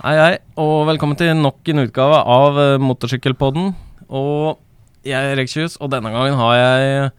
[0.00, 3.74] Hei, hei, og velkommen til nok en utgave av uh, Motorsykkelpodden.
[4.08, 4.56] Og
[5.04, 7.10] jeg er Erik og denne gangen har jeg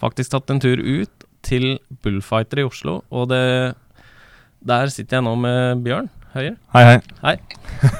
[0.00, 3.02] faktisk tatt en tur ut til Bullfighter i Oslo.
[3.12, 3.74] Og det,
[4.64, 6.54] der sitter jeg nå med Bjørn Høie.
[6.72, 6.96] Hei, hei.
[7.20, 7.36] Hei.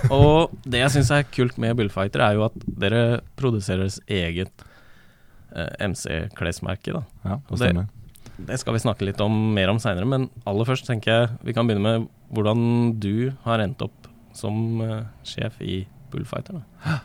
[0.08, 3.04] Og det jeg syns er kult med Bullfighter, er jo at dere
[3.36, 4.64] produserer deres eget
[5.52, 6.96] uh, MC-klesmerke.
[7.20, 7.92] Ja, det- stemmer.
[8.36, 11.54] Det skal vi snakke litt om mer om seinere, men aller først tenker jeg vi
[11.56, 14.05] kan begynne med hvordan du har endt opp
[14.36, 16.60] som eh, sjef i Bullfighter.
[16.60, 16.98] Da.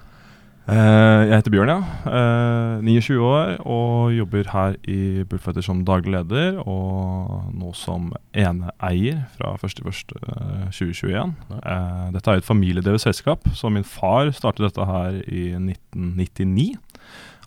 [0.69, 1.79] Eh, jeg heter Bjørn, ja.
[2.05, 6.59] Eh, 29 år og jobber her i Bullfighter som daglig leder.
[6.61, 11.33] Og nå som eneeier fra 1.1.2021.
[11.57, 16.75] Eh, dette er et familiedrevet selskap, så min far startet dette her i 1999.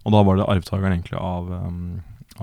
[0.04, 1.52] Og da var det arvtakeren egentlig av,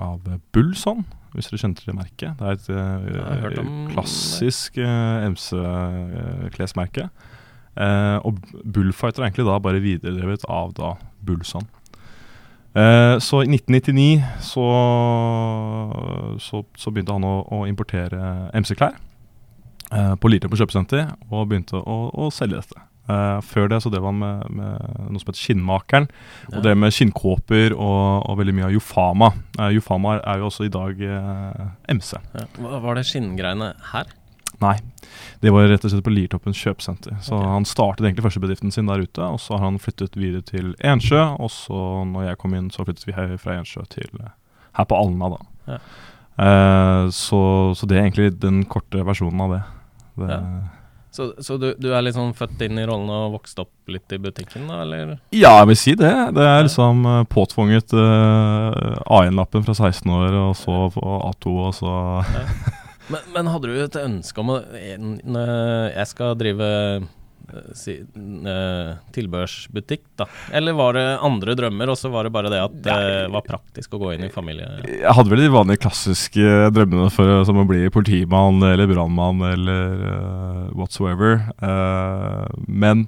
[0.00, 2.40] av Bullson, hvis dere kjente det merket.
[2.40, 7.08] Det er et eh, klassisk uh, MC-klesmerke.
[7.72, 8.36] Eh, og
[8.68, 11.64] Bullfighter er egentlig da bare videredrevet av da Bullson.
[12.76, 14.66] Eh, så i 1999 så,
[16.40, 18.96] så, så begynte han å, å importere MC-klær
[19.92, 22.86] eh, på Liertoppen kjøpesenter, og begynte å, å selge dette.
[23.10, 26.04] Eh, før det så drev han med, med noe som heter Skinnmakeren,
[26.46, 29.32] og det drev med skinnkåper og, og veldig mye av Jofama.
[29.58, 32.14] Uh, Jofama er jo også i dag uh, MC.
[32.38, 32.46] Ja.
[32.84, 34.12] Var det skinngreiene her?
[34.62, 34.76] Nei,
[35.42, 37.16] det var rett og slett på Liertoppen kjøpesenter.
[37.26, 37.50] Så okay.
[37.56, 41.24] han startet egentlig førstebedriften sin der ute, og så har han flyttet videre til Ensjø.
[41.42, 44.22] Og så når jeg kom inn, så flyttet vi her fra Ensjø til
[44.78, 45.42] her på Alna, da.
[45.72, 45.80] Ja.
[47.12, 47.40] Så,
[47.76, 49.60] så det er egentlig den korte versjonen av det.
[50.22, 50.38] det Ja.
[51.12, 54.14] Så, så du, du er litt sånn født inn i rollen og vokst opp litt
[54.16, 55.18] i butikken, da, eller?
[55.36, 56.12] Ja, jeg vil si det.
[56.32, 61.96] Det er liksom eh, påtvunget uh, A1-lappen fra 16 år, og så A2, og så
[63.12, 64.94] Men, men hadde du et ønske om å eh,
[65.90, 66.68] Jeg skal drive
[67.78, 70.26] si, eh, tilbørsbutikk, da.
[70.54, 72.98] Eller var det andre drømmer, og så var det bare det at det
[73.32, 74.68] var praktisk å gå inn i familie...
[74.88, 80.06] Jeg hadde vel de vanlige klassiske drømmene for, som å bli politimann eller brannmann eller
[80.06, 81.40] uh, whatsoever.
[81.62, 83.06] Uh, men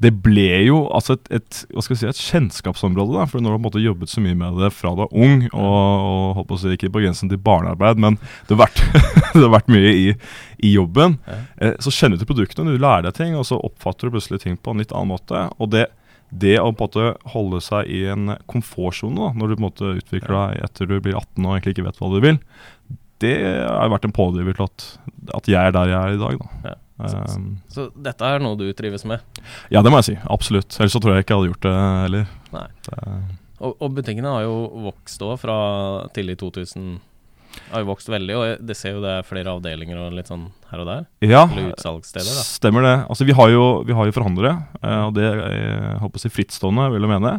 [0.00, 3.12] det ble jo altså et, et, hva skal jeg si, et kjennskapsområde.
[3.18, 5.42] Da, for når du har måte jobbet så mye med det fra du er ung,
[5.52, 8.16] og, og holdt på å si ikke på grensen til barnearbeid, men
[8.48, 8.80] det har vært,
[9.36, 10.06] det har vært mye i,
[10.64, 11.38] i jobben, Ja.
[11.60, 14.40] eh, så kjenner du til produktene, du lærer deg ting, og så oppfatter du plutselig
[14.46, 15.46] ting på en litt annen måte.
[15.58, 15.86] og det
[16.30, 19.88] det å på en måte holde seg i en komfortsone når du på en måte
[19.98, 22.38] utvikler deg etter du blir 18 og egentlig ikke vet hva du vil,
[23.20, 23.32] det
[23.66, 24.84] har vært en pådriver til at,
[25.40, 26.38] at jeg er der jeg er i dag.
[26.38, 26.60] Da.
[26.70, 26.76] Ja.
[27.00, 29.20] Um, Så dette er noe du trives med?
[29.72, 30.16] ja, det må jeg si.
[30.30, 30.76] Absolutt.
[30.80, 32.32] Ellers så tror jeg ikke jeg hadde gjort det heller.
[32.54, 32.66] Nei.
[32.88, 32.98] Det,
[33.60, 34.56] Og, og butikkene har jo
[34.88, 35.56] vokst òg, fra
[36.16, 36.98] tidlig 2000
[37.72, 40.44] har jo vokst veldig, og det ser jo det er flere avdelinger og litt sånn
[40.70, 41.00] her og der.
[41.26, 42.44] ja, Eller utsalgssteder, da.
[42.46, 42.92] stemmer det.
[43.10, 44.52] Altså, vi har jo, vi har jo forhandlere,
[44.82, 47.32] eh, og det er jeg håper å si frittstående, vil jeg mene.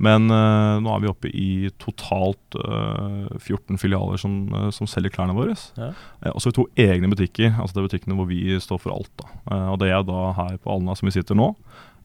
[0.00, 1.48] Men uh, nå er vi oppe i
[1.82, 5.52] totalt uh, 14 filialer som, uh, som selger klærne våre.
[5.76, 5.90] Ja.
[6.22, 8.80] Eh, og så har vi to egne butikker, altså det er butikkene hvor vi står
[8.80, 9.26] for alt.
[9.50, 11.50] Eh, og det er da her på Alna som vi sitter nå,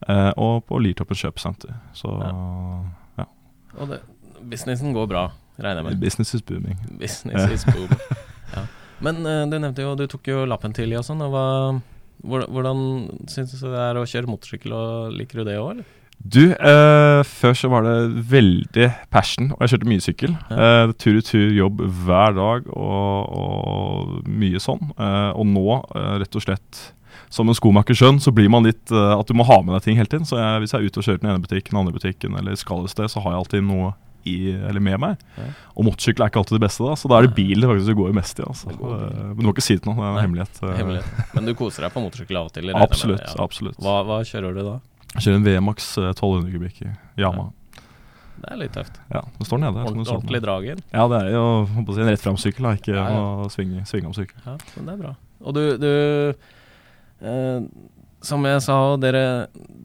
[0.10, 1.72] eh, og på Liertoppen kjøpesenter.
[1.96, 3.30] Så ja.
[3.80, 4.02] Og det,
[4.44, 5.26] businessen går bra,
[5.60, 6.00] regner jeg med.
[6.04, 6.80] business is booming.
[7.00, 7.92] Business is boom.
[8.56, 8.68] ja.
[9.04, 11.24] Men eh, du nevnte jo, du tok jo lappen tidlig og sånn.
[11.26, 12.80] og hva, hvordan
[13.32, 15.94] syns du det er å kjøre motorsykkel, og liker du det òg, eller?
[16.20, 20.36] Du, eh, før så var det veldig passion, og jeg kjørte mye sykkel.
[20.50, 24.90] Eh, tur i tur jobb hver dag og, og mye sånn.
[24.98, 26.86] Eh, og nå, eh, rett og slett
[27.30, 29.86] som en skomakers skjønn så blir man litt eh, at du må ha med deg
[29.86, 30.28] ting hele tiden.
[30.28, 32.58] Så jeg, hvis jeg er ute og kjører den ene butikken, den andre butikken eller
[32.60, 33.94] skal et sted, så har jeg alltid noe
[34.26, 35.22] i, eller med meg.
[35.38, 35.52] Ja.
[35.78, 38.00] Og motorsykkel er ikke alltid det beste, da, så da er det bil det faktisk
[38.00, 38.48] går mest i.
[38.48, 38.74] Altså.
[38.80, 38.96] Går.
[38.96, 40.66] Eh, men du må ikke si det til noen, det er en hemmelighet.
[40.82, 41.32] Hemmelighet.
[41.38, 42.74] Men du koser deg på motorsykkel av og til?
[42.88, 43.26] Absolutt.
[43.26, 43.38] Ja.
[43.46, 43.80] absolutt.
[43.86, 44.76] Hva, hva kjører du da?
[45.16, 46.90] Jeg kjører en VMAX eh, 1200 kubikk i
[47.24, 47.50] Yama.
[48.36, 48.98] Det er litt tøft.
[49.10, 49.82] Ja, det står nede.
[49.88, 50.82] Ordentlig, ordentlig drag inn.
[50.92, 53.14] Ja, det er jo å si, en rett fram-sykkel, ikke Ja, ja.
[53.16, 54.42] noe svinge, svingeomsykkel.
[54.46, 55.14] Ja, men det er bra.
[55.46, 55.90] Og du, du
[57.26, 57.64] eh,
[58.26, 59.24] Som jeg sa, dere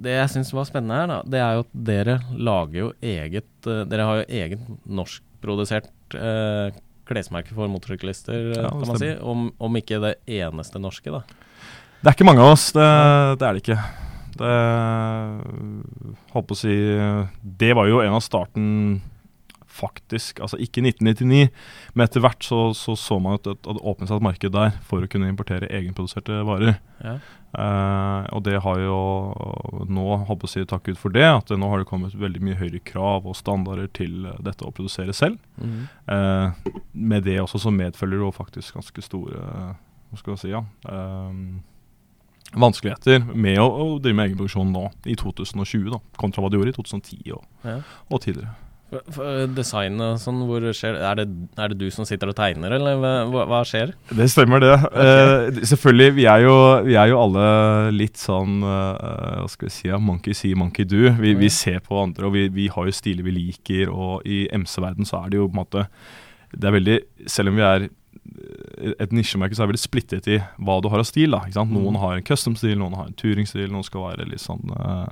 [0.02, 3.70] Det jeg syns var spennende her, da, det er jo at dere lager jo eget
[3.70, 6.78] eh, Dere har jo eget norskprodusert eh,
[7.10, 9.10] klesmerke for motorsyklister, eh, Ja, kan man si.
[9.18, 11.24] Om, om ikke det eneste norske, da.
[12.00, 12.86] Det er ikke mange av oss, det,
[13.40, 13.80] det er det ikke.
[14.38, 14.50] Det
[16.34, 16.74] Holdt på å si
[17.42, 19.00] Det var jo en av starten
[19.70, 21.50] faktisk, altså ikke 1999,
[21.94, 25.04] men etter hvert så så, så man at det åpnet seg et marked der for
[25.04, 26.80] å kunne importere egenproduserte varer.
[27.00, 27.14] Ja.
[27.50, 28.98] Eh, og det har jo
[29.90, 32.14] nå, holdt på å si takk ut for det, at det nå har det kommet
[32.18, 35.40] veldig mye høyere krav og standarder til dette å produsere selv.
[35.62, 35.86] Mhm.
[36.14, 39.46] Eh, med det også så medfølger det jo faktisk ganske store
[40.10, 40.64] Hva skal jeg si, ja.
[40.90, 41.42] eh,
[42.56, 46.74] vanskeligheter med å, å drive med egenproduksjon nå, i 2020, da, kontra hva du gjorde
[46.74, 47.78] i 2010 og, Ja.
[48.10, 48.56] og tidligere.
[48.90, 51.28] For- for Design og sånn, hvor skjer er det?
[51.62, 53.92] Er det du som sitter og tegner, eller hva, hva- skjer?
[54.10, 54.72] Det stemmer, det.
[54.90, 56.56] Eh, selvfølgelig, vi er, jo,
[56.88, 59.88] vi er jo alle litt sånn eh, Hva skal vi si?
[59.94, 61.04] Monkey see, monkey do.
[61.22, 63.94] Vi, vi ser på andre, og vi, vi har jo stiler vi liker.
[63.94, 65.86] Og i MC-verden så er det jo på en måte
[66.50, 66.98] Det er veldig
[67.30, 67.90] Selv om vi er eh,
[69.00, 71.30] et nisjemerke, så er det veldig splittet i hva du har av stil.
[71.36, 71.42] da?
[71.64, 72.00] Noen Mm.
[72.02, 75.06] har en custom-stil, noen har en touring-stil, noen skal være litt sånn uh,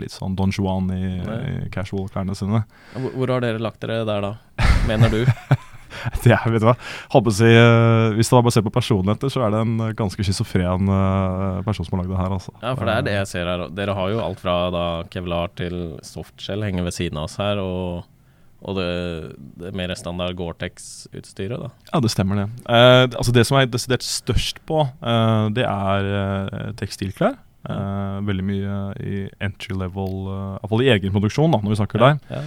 [0.00, 2.64] Litt sånn Don Juan i, i casual-klærne sine.
[2.94, 4.68] Hvor, hvor har dere lagt dere der, da?
[4.88, 5.24] Mener du?
[6.22, 6.76] Det er, vet du hva,
[7.34, 10.88] si, uh, Hvis du bare ser på personligheter, så er det en eh, ganske schizofren
[10.88, 12.36] uh, person som har lagd det her.
[12.36, 12.54] altså.
[12.62, 13.66] Ja, for det er det jeg ser her.
[13.74, 15.76] Dere har jo alt fra da kevlar til
[16.06, 18.06] softshell henger ved siden av oss her, og,
[18.60, 18.88] og det,
[19.62, 21.70] det mer standard Gore-Tex-utstyret, da.
[21.92, 22.48] Ja, det stemmer det.
[22.68, 27.38] Eh, altså Det som er desidert størst på, eh, det er eh, tekstilklær.
[27.68, 32.20] Eh, veldig mye i entry level, uh, iallfall i egenproduksjon, da, når vi snakker der.
[32.32, 32.44] Ja.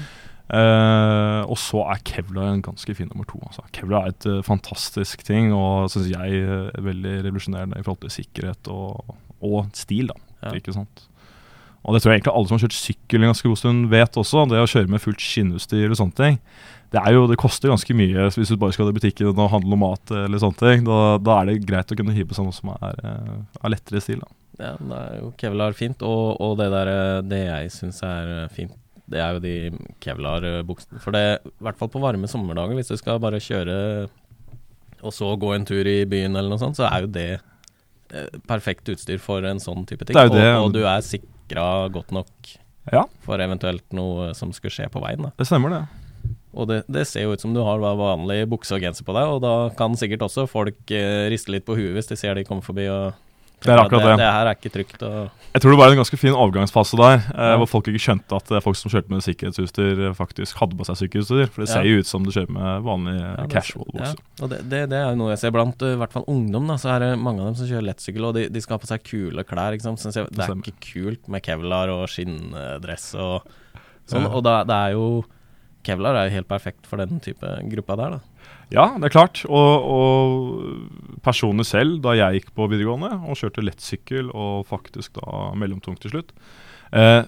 [0.54, 3.40] Uh, og så er Kevlar en ganske fin nummer to.
[3.48, 3.64] Altså.
[3.74, 8.04] Kevlar er et uh, fantastisk ting, og syns jeg eh, er veldig revolusjonerende i forhold
[8.04, 10.12] til sikkerhet og, og stil.
[10.12, 10.52] da, Ja.
[10.60, 11.06] ikke sant?
[11.84, 14.20] Og det tror jeg egentlig alle som har kjørt sykkel en ganske god stund vet
[14.22, 14.46] også.
[14.52, 16.38] Det å kjøre med fullt skinnutstyr og sånne ting.
[16.94, 19.74] Det er jo, det koster ganske mye hvis du bare skal i butikken og handle
[19.74, 20.14] noe mat.
[20.14, 23.02] eller sånne ting, Da, da er det greit å kunne hive seg noe som er
[23.04, 24.22] eh, av lettere stil.
[24.24, 24.32] da.
[24.62, 28.34] Ja, det er jo kevlar fint, og, og det der eh, Det jeg syns er
[28.44, 28.76] eh, fint,
[29.10, 29.56] det er jo de
[30.06, 31.02] kevlar-buksene.
[31.04, 34.08] For det, i hvert fall på varme sommerdager, hvis du skal bare kjøre
[35.04, 38.30] og så gå en tur i byen eller noe sånt, så er jo det eh,
[38.48, 40.16] perfekt utstyr for en sånn type ting.
[40.16, 40.50] Det er jo det.
[40.54, 41.04] Og, og du er
[41.44, 42.30] sikra godt nok
[42.92, 45.22] Ja, for eventuelt noe som skulle skje på veien.
[45.24, 46.34] da det stemmer, det.
[46.54, 49.24] Og det, det ser jo ut som du har vanlig bukse og genser på deg,
[49.26, 52.44] og da kan sikkert også folk eh, riste litt på huet hvis de ser de
[52.44, 53.14] kommer forbi og
[53.64, 54.18] Det er akkurat det.
[54.20, 54.28] det.
[54.36, 55.04] Her er ikke trygt.
[55.54, 57.58] Jeg tror det var en ganske fin overgangsfase der, eh, Ja.
[57.62, 60.88] hvor folk ikke skjønte at eh, folk som kjørte med sikkerhetsutstyr, eh, faktisk hadde på
[60.90, 61.52] seg sikkerhetsutstyr.
[61.54, 64.16] For det ser jo ut som du kjører med vanlig eh, Ja, casual Ja, bukse.
[64.42, 66.68] og det, det, det er jo noe jeg ser blant uh, i hvert fall ungdom.
[66.68, 68.84] da Så er det mange av dem som kjører lettsykkel, og de, de skal ha
[68.84, 69.78] på seg kule klær.
[69.78, 70.04] Ikke sant?
[70.10, 73.48] Jeg, det er ikke kult med kevlar og skinndress og
[74.10, 74.26] sånn.
[74.28, 74.34] Ja.
[74.34, 75.08] Og da, det er jo
[75.84, 78.20] Kevlar er jo helt perfekt for den type gruppa der, da.
[78.72, 79.42] Ja, det er klart.
[79.52, 85.54] Og, og personlig selv, da jeg gikk på videregående og kjørte lettsykkel og faktisk da
[85.56, 86.34] mellomtungt til slutt
[86.92, 87.24] eh,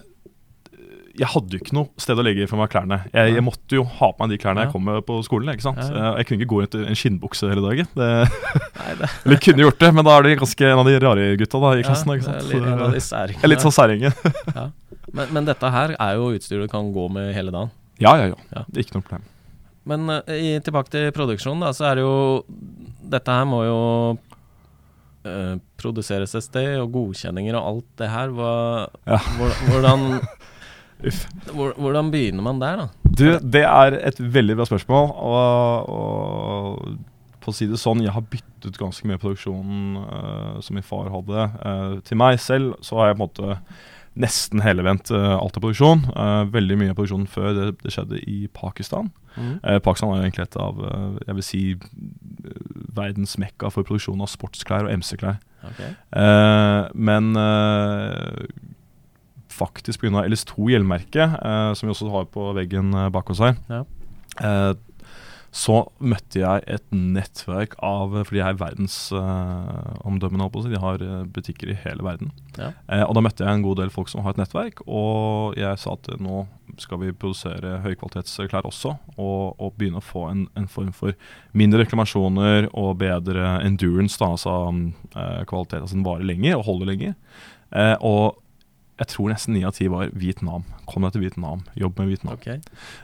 [1.15, 2.97] Jeg hadde jo ikke noe sted å legge for meg klærne.
[3.13, 4.68] Jeg, jeg måtte jo ha på meg de klærne Ja.
[4.68, 5.47] jeg kom med på skolen.
[5.53, 5.80] ikke sant?
[5.80, 6.09] Ja, ja.
[6.12, 7.88] Eh, Jeg kunne ikke gå rundt i en skinnbukse hele dagen.
[7.95, 8.09] Det,
[8.81, 11.30] Nei, det, eller kunne gjort det, men da er du ganske en av de rare
[11.39, 12.12] gutta da i klassen.
[12.18, 12.50] ikke sant?
[12.51, 13.51] litt- en av de særingene.
[13.53, 14.12] litt sånn særinge.
[15.15, 17.71] men, men dette her er jo utstyr du kan gå med hele dagen.
[18.03, 18.65] Ja, ja, ja.
[18.75, 19.24] Ikke noe problem.
[19.86, 22.16] Men eh, i, tilbake til produksjonen, da, så er det jo
[23.16, 23.80] Dette her må jo
[25.30, 28.34] eh, produseres et sted, og godkjenninger og alt det her.
[28.34, 28.54] Hva,
[29.06, 29.20] Ja.
[29.38, 30.08] hvor- hvordan,
[31.78, 32.88] hvordan begynner man der, da?
[33.06, 35.12] Du, det er et veldig bra spørsmål.
[35.14, 36.98] Og, og
[37.46, 41.12] for å si det sånn, jeg har byttet ganske mye produksjonen uh, som min far
[41.14, 41.46] hadde.
[41.62, 43.60] uh, til meg selv så har jeg på en måte
[44.15, 46.06] nesten helevendt uh, alt av produksjon.
[46.15, 49.09] Eh, veldig mye av produksjonen før det, det skjedde i Pakistan.
[49.35, 49.57] Mm.
[49.59, 52.62] Eh, Pakistan er jo egentlig et av eh, jeg vil si, eh,
[52.95, 55.41] verdens mekka for produksjon av sportsklær og MC-klær.
[55.67, 55.91] Okay.
[56.15, 58.45] Eh, men eh,
[59.55, 60.24] faktisk pga.
[60.29, 63.84] LS2 hjelmmerket, eh, som vi også har på veggen eh, bak oss her, Ja.
[65.55, 70.74] Eh, så møtte jeg et nettverk av Fordi jeg er verdensomdømmende, si.
[70.74, 72.33] De har eh, butikker i hele verden.
[72.59, 72.74] Ja.
[72.91, 75.79] Eh, og da møtte jeg en god del folk som har et nettverk, og jeg
[75.79, 76.43] sa at nå
[76.81, 81.15] skal vi produsere høykvalitetsklær også, og, og begynne å få en, en form for
[81.55, 84.55] mindre reklamasjoner og bedre endurance, da, altså
[85.15, 87.15] eh, kvalitet, altså den varer lenger og holder lenger.
[87.71, 88.41] Eh, og
[88.96, 90.64] jeg tror nesten ni av ti var Vietnam.
[90.88, 92.38] Kom deg til Vietnam, jobb med Vietnam.
[92.38, 92.62] Okay.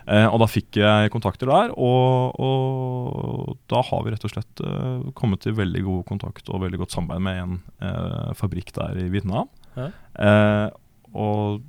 [0.08, 4.64] Eh, og da fikk jeg kontakter der, og, og da har vi rett og slett
[4.64, 9.04] eh, kommet til veldig god kontakt og veldig godt samarbeid med en eh, fabrikk der
[9.04, 9.52] i Vietnam.
[9.76, 10.68] Eh,
[11.12, 11.60] og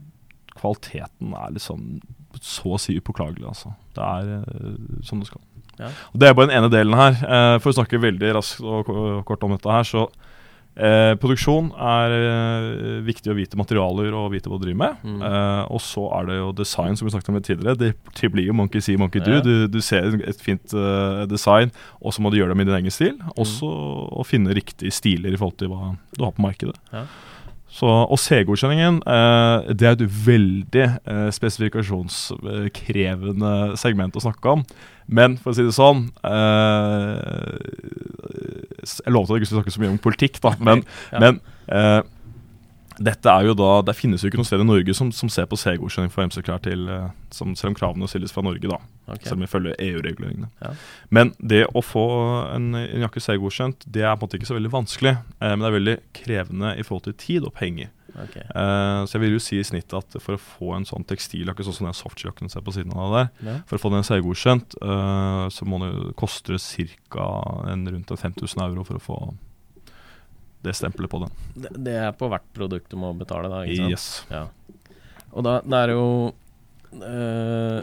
[0.54, 1.86] kvaliteten er liksom
[2.42, 3.74] så å si upåklagelig, altså.
[3.96, 5.42] Det er eh, som det skal.
[5.80, 5.90] Ja.
[6.12, 7.18] Og det er bare den ene delen her.
[7.18, 8.92] Eh, for å snakke veldig raskt og
[9.28, 10.06] kort om dette her, så
[10.72, 15.02] Eh, produksjon er eh, viktig å vite materialer og vite hva du driver med.
[15.04, 15.18] Mm.
[15.28, 17.80] Eh, og så er det jo design, som vi snakket om tidligere.
[17.80, 19.36] Det, det blir jo monkey see, monkey do.
[19.36, 19.42] Ja.
[19.44, 22.78] Du, du ser et fint uh, design, og så må du gjøre det med din
[22.80, 23.18] egen stil.
[23.20, 23.34] Mm.
[23.44, 26.78] Også å finne riktige stiler i forhold til hva du har på markedet.
[26.94, 27.04] Ja.
[27.72, 34.60] Så, og C-godkjenningen, eh, det er et veldig eh, spesifikasjonskrevende segment å snakke om.
[35.08, 37.56] Men for å si det sånn eh,
[38.82, 40.54] Jeg lovte at jeg ikke skulle snakke så mye om politikk, da.
[40.58, 41.20] Men, Ja.
[41.22, 42.00] men eh,
[43.02, 45.48] Dette er jo da, Det finnes jo ikke noe sted i Norge som, som ser
[45.50, 48.78] på C-godkjenning for MC-klær til eh, som, Selv om kravene stilles fra Norge, da.
[49.08, 49.26] Okay.
[49.28, 50.50] Selv om vi følger EU-reguleringene.
[50.62, 50.74] Ja.
[51.10, 52.04] Men det å få
[52.52, 55.16] en, en jakke C-godkjent, det er på en måte ikke så veldig vanskelig.
[55.40, 57.90] Eh, men det er veldig krevende i forhold til tid og penger.
[58.12, 58.44] Okay.
[58.44, 61.64] Eh, så jeg vil jo si i snitt at for å få en sånn tekstiljakke,
[61.64, 63.54] sånn som den softjakken ser på siden av der, Ja.
[63.66, 66.58] for å få den C-godkjent, eh, så må det koste
[67.10, 67.28] ca.
[67.66, 69.18] rundt en 5000 euro for å få
[70.62, 71.32] det stempelet på den.
[71.54, 73.62] Det, det er på hvert produkt du må betale, da?
[73.66, 73.92] ikke sant?
[73.92, 74.06] Yes.
[74.30, 74.44] Ja.
[75.32, 76.06] Og da det er jo
[77.00, 77.78] øh,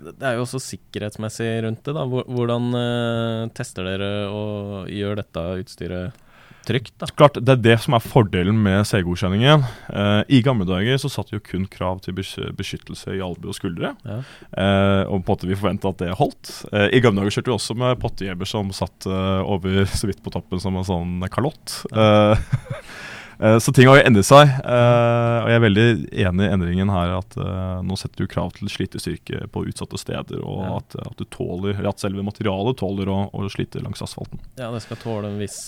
[0.00, 2.06] Det er jo også sikkerhetsmessig rundt det, da.
[2.08, 6.26] Hvordan øh, tester dere og gjør dette utstyret
[6.68, 7.06] trygt, da?
[7.16, 9.64] Klart, Det er det som er fordelen med C-godkjenningen.
[9.90, 13.94] Eh, I gamle dager så satt jo kun krav til beskyttelse i albue og skuldre.
[14.06, 14.20] Ja.
[14.52, 16.52] Eh, og på en måte vi forventa at det holdt.
[16.72, 20.22] Eh, I gamle dager kjørte vi også med pottejebber som satt eh, over så vidt
[20.24, 21.80] på toppen som en sånn kalott.
[21.94, 22.36] Ja.
[23.40, 24.48] eh, så ting har jo endret seg.
[24.60, 25.86] eh, og jeg er veldig
[26.26, 30.42] enig i endringen her at eh, nå setter du krav til slitestyrke på utsatte steder,
[30.44, 34.42] og at, at du tåler, at selve materialet tåler å, å slite langs asfalten.
[34.60, 35.58] Ja, det skal tåle en viss,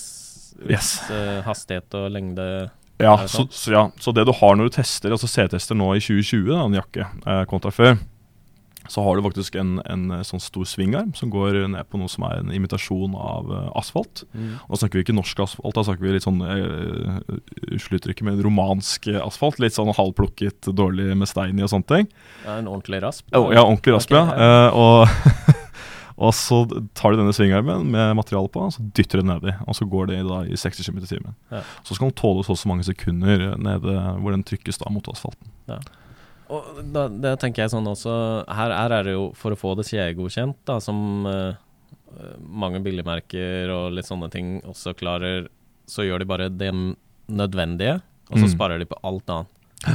[0.69, 0.95] Yes.
[1.11, 2.47] eh, hastighet og lengde.
[3.03, 6.03] Ja, så, så, ja, så det du har når du tester, altså C-tester nå i
[6.03, 7.97] 2020, da, en jakke, eh, kontra før,
[8.91, 12.11] så har du faktisk en, en eh, sånn stor svingarm som går ned på noe
[12.11, 14.25] som er en imitasjon av uh, asfalt.
[14.35, 14.57] Mm.
[14.59, 17.21] Da snakker vi ikke norsk asfalt, da snakker vi litt sånn uh,
[17.71, 19.61] Unnskyld uttrykket, men romansk eh, asfalt.
[19.63, 22.11] Litt sånn halvplukket, dårlig med stein i og sånne ting.
[22.43, 23.29] Ja, en ordentlig rasp?
[23.31, 24.67] Ja, ja ordentlig rasp, okay, ja.
[24.67, 25.53] Uh, og,
[26.17, 26.63] og så
[26.99, 29.55] tar du denne svingarmen med materiale på, og så dytter de nedi.
[29.67, 31.35] Og så går det da i 60 km i timen.
[31.51, 31.63] Ja.
[31.87, 35.49] Så skal den tåle så mange sekunder nede hvor den trykkes da mot asfalten.
[36.53, 38.13] Og da, det tenker jeg sånn også
[38.53, 41.55] Her, her er det jo for å få det kjedegodkjent, da, som uh,
[42.45, 45.47] mange billigmerker og litt sånne ting også klarer,
[45.89, 46.69] så gjør de bare det
[47.33, 48.53] nødvendige, og så Mm.
[48.53, 49.49] sparer de på alt annet.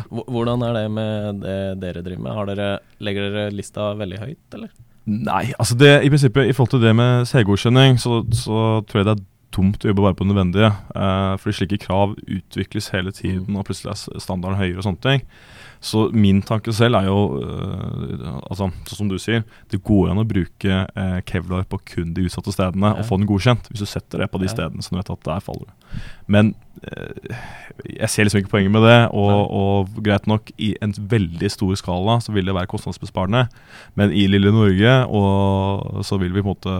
[0.09, 2.33] Hvordan er det med det dere driver med?
[2.35, 4.69] Har dere, legger dere lista veldig høyt, eller?
[5.07, 9.07] Nei, altså det i prinsippet I forhold til det med C-godkjenning, så, så tror jeg
[9.07, 10.71] det er dumt å jobbe bare på det nødvendige.
[10.91, 15.23] Uh, fordi slike krav utvikles hele tiden, og plutselig er standarden høyere og sånne ting.
[15.79, 20.21] Så min tanke selv er jo, øh, altså, sånn som du sier, det går an
[20.23, 22.97] å bruke eh, kevlar på kun de utsatte stedene Ja.
[22.97, 25.27] og få den godkjent, hvis du setter det på de stedene som du vet at
[25.27, 25.99] der faller du.
[26.33, 30.93] Men eh, jeg ser liksom ikke poenget med det, og, og greit nok, i en
[30.97, 33.45] veldig stor skala så vil det være kostnadsbesparende,
[33.99, 36.75] men i lille Norge og så vil vi på en måte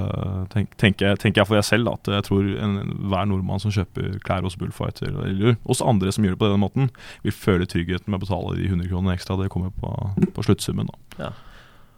[0.54, 2.78] tenke, tenke, tenker jeg for jeg selv da, at jeg tror en,
[3.12, 6.64] hver nordmann som kjøper klær hos Bullfighter, eller oss andre som gjør det på denne
[6.64, 6.94] måten,
[7.26, 9.38] vil føle tryggheten med å betale de 100 kronene ekstra.
[9.40, 9.92] Det kommer på,
[10.36, 10.90] på sluttsummen.
[11.18, 11.34] da.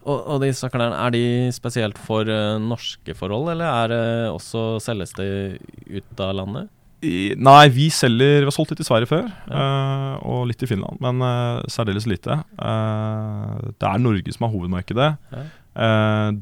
[0.08, 4.64] Og, og disse klærne, er de spesielt for uh, norske forhold, eller er det også
[4.84, 5.60] selges det
[5.92, 6.70] ut av landet?
[7.00, 10.68] I, nei, vi selger Vi har solgt litt i Sverige før, eh, og litt i
[10.68, 12.42] Finland, men uh, særdeles lite.
[12.60, 15.10] Uh, det er Norge som er hovedmarkedet.
[15.32, 15.46] Ja.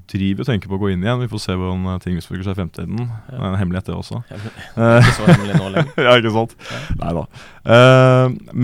[0.09, 1.21] Driver og tenker på å gå inn igjen.
[1.21, 3.03] Vi får se hvordan ting utvikler seg i fremtiden.
[3.05, 3.19] Ja.
[3.27, 4.23] Det er en hemmelighet, det også.
[4.31, 5.91] Ikke så hemmelig nå lenger.
[6.07, 6.55] ja, ikke sant?
[6.71, 6.81] Ja.
[7.03, 7.25] Nei da.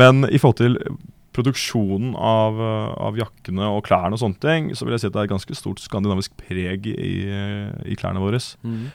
[0.02, 0.80] Men i forhold til
[1.34, 2.58] produksjonen av,
[3.06, 5.36] av jakkene og klærne og sånne ting, så vil jeg si at det er et
[5.36, 7.14] ganske stort skandinavisk preg i,
[7.86, 8.42] i klærne våre.
[8.66, 8.88] Mm.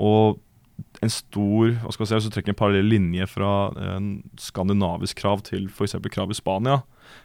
[0.00, 0.40] Og
[1.02, 3.50] en stor hva skal jeg si, Hvis du trekker en parallell linje fra
[3.96, 4.08] en
[4.38, 5.94] skandinavisk krav til f.eks.
[6.10, 6.80] krav i Spania,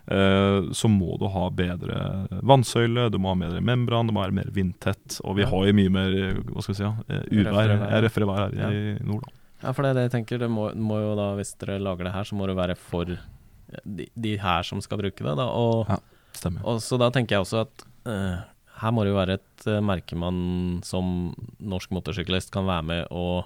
[0.08, 4.38] eh, så må du ha bedre vannsøyle, du må ha bedre membran, du må være
[4.40, 5.20] mer vindtett.
[5.24, 7.74] Og vi har jo mye mer eh, hva skal vi si, eh, uvær,
[8.06, 8.44] Røffere vær.
[8.44, 8.70] her Ja.
[8.70, 9.26] i nord.
[9.28, 9.68] Da.
[9.68, 10.40] Ja, for det er det jeg tenker.
[10.44, 13.06] Det må, må jo da, hvis dere lager det her, så må det være for
[13.06, 15.38] de, de her som skal bruke det.
[15.40, 15.46] Da.
[15.50, 15.98] Og, Ja.
[16.34, 16.64] Stemmer.
[16.66, 18.40] og så da tenker jeg også at eh,
[18.84, 20.38] her må det jo være et eh, merke man
[20.86, 23.44] som norsk motorsyklist kan være med å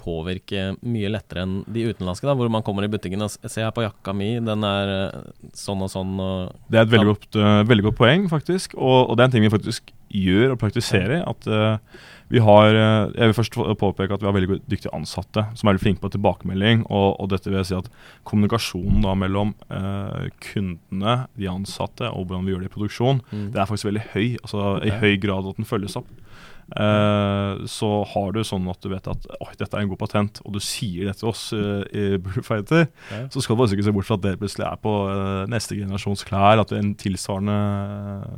[0.00, 3.74] påvirke mye lettere enn de utenlandske, da, hvor man kommer i butikken og ser her
[3.76, 7.28] på jakka mi, den er eh, sånn og sånn, og Det er et veldig godt,
[7.36, 8.76] eh, veldig godt poeng, faktisk.
[8.78, 11.22] Og, og det er en ting vi faktisk gjør og praktiserer.
[11.28, 11.78] At uh,
[12.30, 15.72] vi har eh, Jeg vil først påpeke at vi har veldig dyktige ansatte som er
[15.72, 16.84] veldig flinke på tilbakemelding.
[16.86, 17.90] Og, og dette vil jeg si at
[18.28, 23.48] kommunikasjonen da mellom uh, kundene, de ansatte, og hvordan vi gjør det i produksjon, mm.
[23.50, 24.26] det er faktisk veldig høy.
[24.44, 26.10] Altså i høy grad at den følges opp.
[26.70, 30.40] Eh, så har du sånn at du vet at Oi, dette er en god patent,
[30.44, 33.24] og du sier det til oss eh, i Bullfighter, Ja.
[33.32, 35.74] så skal du bare ikke se bort fra at det plutselig er på eh, neste
[35.78, 36.60] generasjons klær.
[36.62, 37.58] At det er en tilsvarende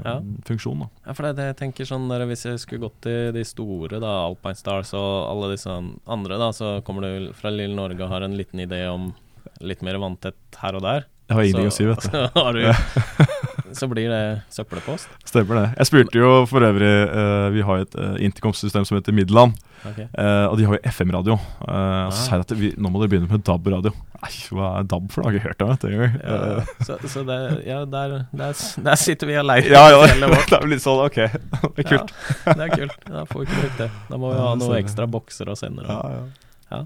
[0.06, 0.16] Ja.
[0.48, 0.80] funksjon.
[0.80, 3.44] da Ja, for det det jeg tenker sånn der, Hvis jeg skulle gått til de
[3.44, 5.68] store, da, Alpine Stars og alle disse
[6.06, 9.12] andre, da, så kommer du fra lille Norge og har en liten idé om
[9.60, 11.04] litt mer vanntett her og der.
[11.28, 12.18] Jeg har ingenting å si, vet du.
[12.40, 12.64] Har du
[13.78, 15.10] så blir det søppelpost.
[15.28, 15.66] Stemmer det.
[15.80, 19.56] Jeg spurte jo for øvrig uh, Vi har jo et uh, intercom-system som heter Midland.
[19.82, 20.06] Okay.
[20.14, 21.38] Uh, og de har jo FM-radio.
[21.66, 22.10] Uh, Ah.
[22.10, 23.92] Så sier de at vi, nå må dere begynne med DAB-radio.
[24.22, 25.32] Nei, hva er DAB for noe?
[25.34, 25.92] Jeg har ikke hørt om det.
[26.22, 28.54] Ja, Eh, så, så det, ja, der, der,
[28.86, 30.48] der sitter vi og leier ja, ja, vårt.
[30.52, 31.18] det er litt sånn, ok.
[31.76, 32.12] Det er kult.
[32.46, 32.98] Ja, det er kult.
[33.08, 33.88] Da får vi ikke brukt det.
[34.10, 35.98] Da må vi ha noen ekstra bokser og sendere.
[35.98, 36.26] Ja,
[36.72, 36.84] ja.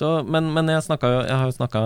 [0.00, 1.80] Så, men, men jeg, snakket jeg har jo snakka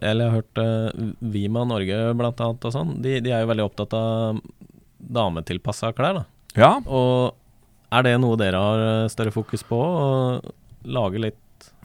[0.00, 2.94] Eller jeg har hørt uh, Vima Norge blant annet og sånn.
[3.04, 4.38] De, de er jo veldig opptatt av
[5.04, 6.22] dametilpassa klær.
[6.22, 6.24] da
[6.56, 7.34] ja, Og
[7.94, 9.76] er det noe dere har eh, større fokus på?
[9.78, 10.40] Å
[10.96, 11.40] lage litt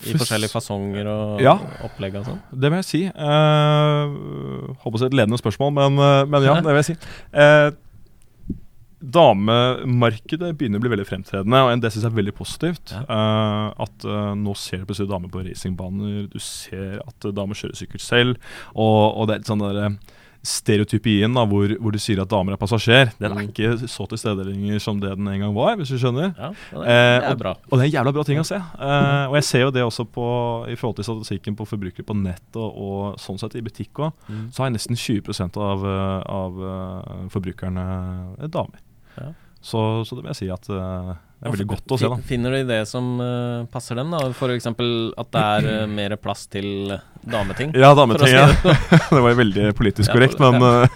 [0.07, 1.53] i forskjellige fasonger og Ja.
[1.85, 2.39] opplegg og sånn?
[2.51, 3.01] det vil jeg si.
[3.11, 6.97] Uh, Håper å si et ledende spørsmål, men, eh, men ja, det vil jeg si.
[7.33, 7.67] Eh,
[8.99, 12.93] damemarkedet begynner å bli veldig fremtredende, og det syns jeg er veldig positivt.
[12.95, 13.03] Ja.
[13.07, 17.57] Uh, at uh, nå ser du plutselig damer på racingbaner, du ser at eh, damer
[17.57, 21.91] kjører sykkel selv, og, og det er litt sånn der, eh, Stereotypien da, hvor, hvor
[21.91, 23.49] du sier at damer er passasjer, den er Mm.
[23.49, 26.31] ikke så til stede lenger som det den en gang var, hvis du skjønner.
[26.31, 27.53] Ja, det, er, det er bra.
[27.67, 28.55] Og det er en jævla bra ting å se.
[28.55, 30.27] Eh, og jeg ser jo det også på,
[30.71, 34.15] i forhold til statistikken på forbrukere på nett og, og sånn sett i butikk òg.
[34.29, 34.45] Mm.
[34.55, 37.87] Så har nesten 20 av, eh, av eh, forbrukerne
[38.39, 38.79] eh, damer.
[39.19, 39.31] Ja.
[39.61, 42.07] Så, så det vil jeg si at eh, det er veldig godt å se.
[42.11, 44.25] da Finner de det som uh, passer dem, da?
[44.35, 44.67] F.eks.
[44.67, 46.97] at det er uh, mer plass til
[47.29, 47.71] dameting?
[47.75, 48.27] Ja, dameting.
[48.27, 48.47] si Ja.
[48.63, 48.75] det
[49.15, 50.87] det var jo veldig politisk Ja, korrekt, for- men uh,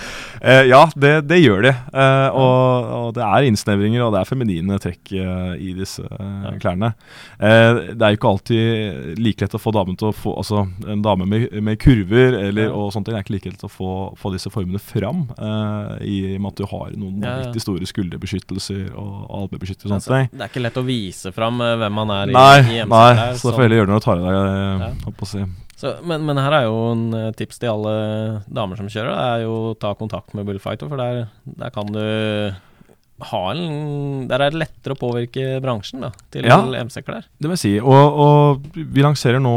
[0.40, 1.72] eh, Ja, det, det gjør de.
[1.72, 6.40] Eh, og, og det er innsnevringer, og det er feminine trekk eh, i disse eh,
[6.46, 6.54] Ja.
[6.62, 6.92] klærne.
[7.40, 10.62] Eh, det er jo ikke alltid like lett å få damen til å få Altså,
[10.88, 12.72] en dame med, med kurver eller, Ja.
[12.76, 13.90] og sånne det er ikke like lett å få,
[14.20, 17.52] få disse formene fram, eh, i og med at du har noen Ja, ja.
[17.60, 20.32] store skulderbeskyttelser og albebeskyttelser og Altså, sånt.
[20.36, 23.08] det er ikke lett å vise fram eh, hvem man er i, Nei, i nei,
[23.16, 24.90] der, så, så det får heller gjøre når du tar i deg eh, Ja.
[25.06, 25.42] holdt på å si.
[25.80, 27.92] Så, men, men her er jo en eh, tips til alle
[28.52, 32.02] damer som kjører, det er jo ta kontakt med Bullfighter, for der, der kan du
[33.20, 36.58] en Der er det lettere å påvirke bransjen da, til Ja.
[36.62, 37.24] MC-klær.
[37.38, 37.72] Det vil jeg si.
[37.80, 39.52] Og, og vi lanserer nå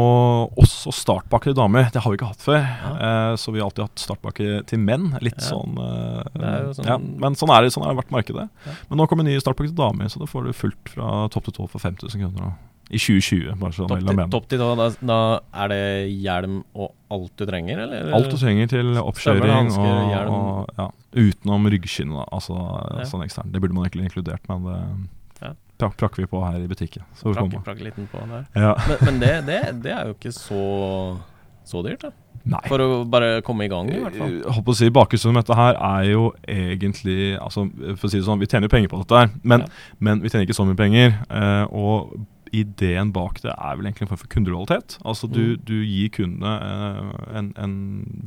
[0.56, 1.90] også startpakke til damer.
[1.92, 2.60] Det har vi ikke hatt før.
[2.60, 5.16] Eh, så vi har alltid hatt startpakke til menn.
[5.20, 5.48] Litt Ja.
[5.54, 8.48] sånn, eh, sånn- ja, Men sånn er det sånn har vært markedet.
[8.66, 8.72] Ja.
[8.90, 11.52] Men nå kommer ny startpakke til damer, så da får du fullt fra topp til
[11.54, 12.38] tå for 5000 kroner.
[12.40, 12.52] Da.
[12.90, 15.18] I 2020, bare sånn Topp topp til da, da
[15.64, 15.80] er det
[16.20, 18.10] hjelm og alt du trenger, eller?
[18.12, 22.28] Alt du trenger til oppkjøring og, og ja, utenom ryggskinnet.
[22.34, 23.06] Altså Ja.
[23.08, 23.52] sånn ekstern.
[23.54, 25.54] Det burde man egentlig inkludert, men det Ja.
[25.78, 27.02] prak prakker vi på her i butikken.
[27.16, 28.44] Så prakker, du Prakke, liten på der.
[28.54, 28.74] Ja.
[28.88, 31.18] Men, men det, det, det er jo ikke så,
[31.64, 32.10] så dyrt, da.
[32.44, 32.60] Nei.
[32.68, 34.28] For å bare komme i gang, i hvert fall.
[34.42, 37.62] Jeg Holdt å si Bakgrunnen dette her er jo egentlig altså,
[37.96, 39.66] For å si det sånn, Vi tjener jo penger på dette, her men, Ja.
[39.98, 41.14] men vi tjener ikke så mye penger.
[41.30, 42.12] Eh, og
[42.60, 44.96] ideen bak det er vel egentlig en form for kundelojalitet.
[45.04, 45.62] Altså du, Mm.
[45.66, 47.74] du gir kundene eh, en, en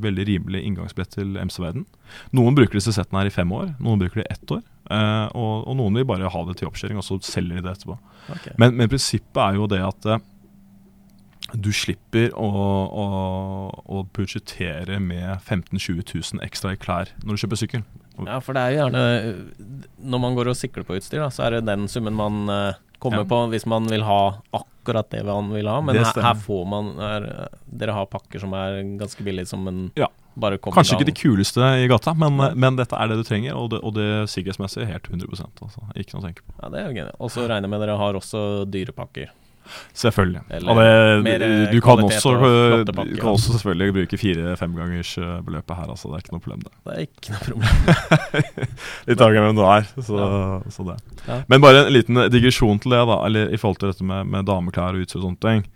[0.04, 1.86] veldig rimelig inngangsbillett til MC-verden.
[2.36, 4.62] Noen bruker disse settene her i fem år, noen bruker det i ett år.
[4.90, 7.74] eh, og, og noen vil bare ha det til oppkjøring, og så selger de det
[7.76, 7.98] etterpå.
[8.38, 8.54] Okay.
[8.58, 10.26] Men, men prinsippet er jo det at eh,
[11.56, 12.44] du slipper å,
[12.92, 13.04] å,
[13.88, 17.84] å budsjettere med 15 000-20 000 ekstra i klær når du kjøper sykkel.
[18.26, 19.02] Ja, for det er jo gjerne
[20.10, 22.40] Når man går og sikler på utstyr, da, så er det den summen man
[22.98, 23.24] kommer Ja.
[23.30, 24.20] på hvis man vil ha
[24.52, 25.80] akkurat det man vil ha.
[25.80, 29.90] Men her, her får man her, Dere har pakker som er ganske billige, som en
[29.96, 30.08] Ja.
[30.38, 33.56] bare kommer Kanskje ikke det kuleste i gata, men, men dette er det du trenger,
[33.56, 35.82] og det, og det sikkerhetsmessig helt 100% altså.
[35.96, 36.54] Ikke noe å tenke på.
[36.62, 37.16] Ja, det er jo genialt.
[37.20, 39.28] Og så regner jeg med dere har også dyrepakker.
[39.96, 40.42] Selvfølgelig.
[40.58, 43.30] Eller det, mer, du, eh, kan også, og du kan ja.
[43.32, 46.10] også selvfølgelig bruke fire-fem gangers eh, beløpet her, altså.
[46.10, 46.74] Det er ikke noe problem, det.
[46.84, 48.44] Det er ikke noe problem.
[49.08, 49.88] Litt avhengig av hvem du er.
[50.10, 50.28] Så,
[50.76, 50.98] så det.
[51.26, 51.40] Ja.
[51.52, 54.46] Men bare en liten digresjon til det, da, eller i forhold til dette med, med
[54.48, 55.66] dameklær og utstyr og sånne ting.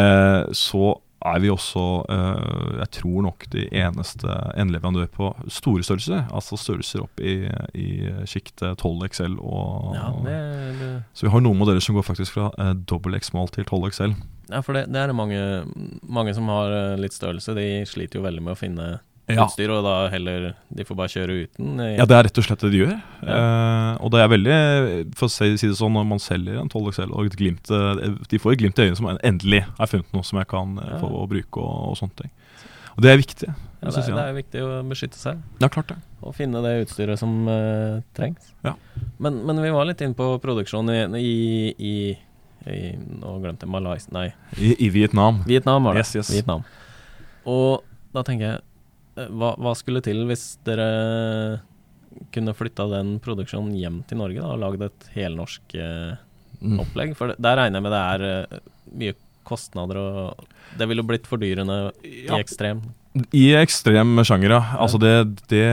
[0.00, 6.24] Eh, så er vi også, eh, jeg tror nok, de eneste endeleverandør på store størrelser.
[6.32, 7.34] Altså størrelser opp i,
[7.76, 7.88] i
[8.30, 10.38] sjiktet 12 XL og Ja, det,
[10.80, 13.90] det, Så vi har noen modeller som går faktisk fra eh, dobbel X-mal til 12
[13.92, 14.16] XL.
[14.50, 15.42] ja, for det, det er det mange,
[16.02, 17.54] mange som har eh, litt størrelse.
[17.58, 18.88] De sliter jo veldig med å finne
[19.36, 19.46] Ja.
[19.46, 21.80] utstyr, og da heller De får bare kjøre uten.
[21.80, 22.94] i- Ja, det er rett og slett det de gjør.
[23.22, 23.36] Ja.
[23.36, 26.92] Eh, og det er veldig For å si det sånn, når man selger en 12
[26.92, 30.12] XL og et glimt eh, De får et glimt i øynene som endelig har funnet
[30.12, 30.98] noe som jeg kan eh, Ja.
[31.00, 32.30] få bruke og, og sånne ting.
[32.96, 33.48] Og det er viktig.
[33.80, 35.96] Ja, det er, det er viktig å beskytte seg Ja, klart det.
[36.22, 38.50] og finne det utstyret som uh, trengs.
[38.62, 38.74] Ja.
[39.18, 41.94] Men, men vi var litt inne på produksjon i, i, i,
[42.68, 44.26] i Nå glemte jeg Malaysia Nei,
[44.58, 45.40] I, i Vietnam.
[45.46, 46.00] Vietnam var det.
[46.04, 46.30] Yes, yes.
[46.34, 46.64] Vietnam.
[47.46, 47.80] Og
[48.12, 48.60] da tenker jeg eh,
[49.28, 51.60] hva, hva skulle til hvis dere
[52.34, 56.18] kunne flytta den produksjonen hjem til Norge da, og lagd et helnorsk eh,
[56.60, 56.76] Mm.
[56.82, 57.14] opplegg?
[57.16, 58.58] For der regner jeg med det er eh,
[59.00, 59.14] mye
[59.48, 60.42] kostnader og
[60.76, 62.36] Det ville blitt fordyrende Ja.
[62.36, 62.82] i ekstrem.
[63.32, 64.60] I ekstrem sjanger, ja.
[64.76, 65.14] Altså det,
[65.48, 65.64] det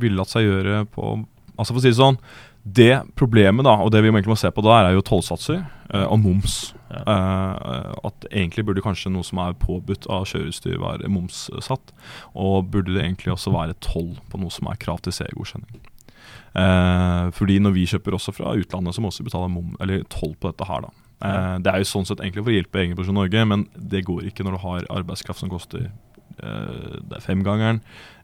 [0.00, 1.10] ville latt seg gjøre på
[1.58, 2.16] Altså For å si det sånn
[2.64, 2.88] Det
[3.18, 6.20] problemet, da, og det vi egentlig må se på da, er jo tollsatser eh, og
[6.22, 6.56] moms.
[6.90, 11.94] Eh, at egentlig burde kanskje noe som er påbudt av kjøreutstyr, være momssatt.
[12.34, 15.82] Og burde det egentlig også være toll på noe som er krav til CE-godkjenning.
[16.60, 20.50] Eh, fordi når vi kjøper også fra utlandet, så må vi også betale toll på
[20.50, 20.86] dette her.
[20.88, 20.94] da.
[21.20, 24.30] Uh, det er jo sånn sett egentlig for å hjelpe egenproduksjon Norge, men det går
[24.30, 25.90] ikke når du har arbeidskraft som koster
[26.40, 27.82] uh, er femgangeren,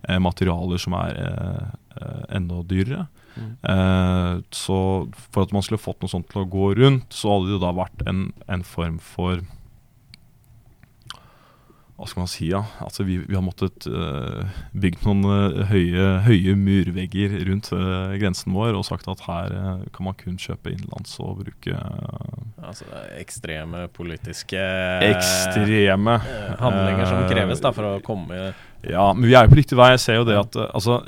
[0.09, 1.66] uh, materialer som er eh,
[2.00, 3.07] eh, enda dyrere.
[3.37, 3.51] Mm.
[3.72, 4.79] Eh, så
[5.31, 7.62] for at man skulle fått noe sånt til å gå rundt, så hadde det jo
[7.66, 9.44] da vært en, en form for
[11.96, 12.59] Hva skal man si, ja.
[12.85, 14.44] Altså vi, vi har måttet uh,
[14.77, 19.87] bygd noen uh, høye, høye murvegger rundt uh, grensen vår og sagt at her eh,
[19.96, 22.85] kan man kun kjøpe innenlands og bruke eh, Altså
[23.16, 24.61] ekstreme politiske
[25.09, 28.51] ekstreme eh, handlinger som eh, kreves da for å komme
[28.90, 29.90] Ja, men vi er jo på riktig vei.
[29.96, 31.01] Jeg ser jo det at eh, altså,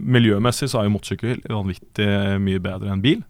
[0.00, 2.08] Miljømessig så er jo motorsykkel vanvittig
[2.42, 3.22] mye bedre enn bil.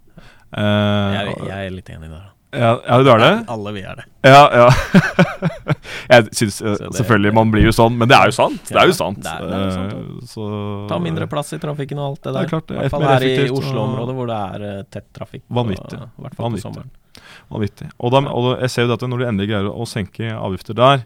[0.56, 2.26] Uh, jeg, jeg er litt enig der.
[2.54, 3.30] ja, ja, du er det?
[3.52, 4.04] Alle vi er det.
[4.24, 4.68] Ja, ja.
[6.14, 8.62] jeg synes, eh, det- Selvfølgelig man blir jo sånn, men det er jo sant.
[8.70, 9.18] Det er jo sant.
[9.26, 10.46] det er- det er sant, så
[10.88, 12.38] Ta mindre plass i trafikken og alt det der.
[12.38, 15.44] Det er klart, I er hvert fall her i Oslo-området hvor det er tett trafikk.
[15.50, 15.98] Vanvittig.
[15.98, 16.94] I hvert fall på sommeren.
[17.50, 17.90] Vanvittig.
[18.00, 21.04] Og, da, og jeg ser jo at når du endelig greier å senke avgifter der,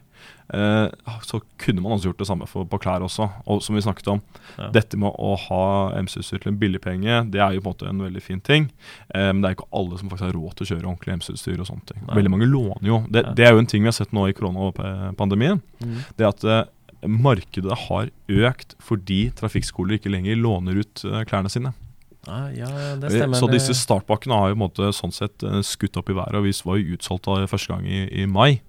[0.55, 0.89] eh,
[1.29, 3.27] så kunne man også gjort det samme for, på klær også.
[3.47, 4.23] Og som vi snakket om,
[4.59, 4.71] Ja.
[4.75, 7.89] dette med å ha MC-utstyr til en billig penge, det er jo på en måte
[7.89, 8.71] en veldig fin ting.
[9.15, 11.61] Eh, men det er ikke alle som faktisk har råd til å kjøre ordentlig MC-utstyr
[11.61, 12.01] og sånne ting.
[12.09, 12.17] Nei.
[12.19, 12.99] Veldig mange låner jo.
[13.09, 15.61] Det, det er jo en ting vi har sett nå i koronapandemien.
[15.85, 15.97] Mm.
[16.19, 16.65] Det at eh,
[17.07, 21.73] markedet har økt fordi trafikkskoler ikke lenger låner ut eh, klærne sine.
[22.29, 23.39] Ja, ja, det stemmer.
[23.41, 26.37] Så disse startpakkene har jo måte sånn sett eh, skutt opp i været.
[26.37, 28.61] Og vi var jo utsolgt da første gang i, i mai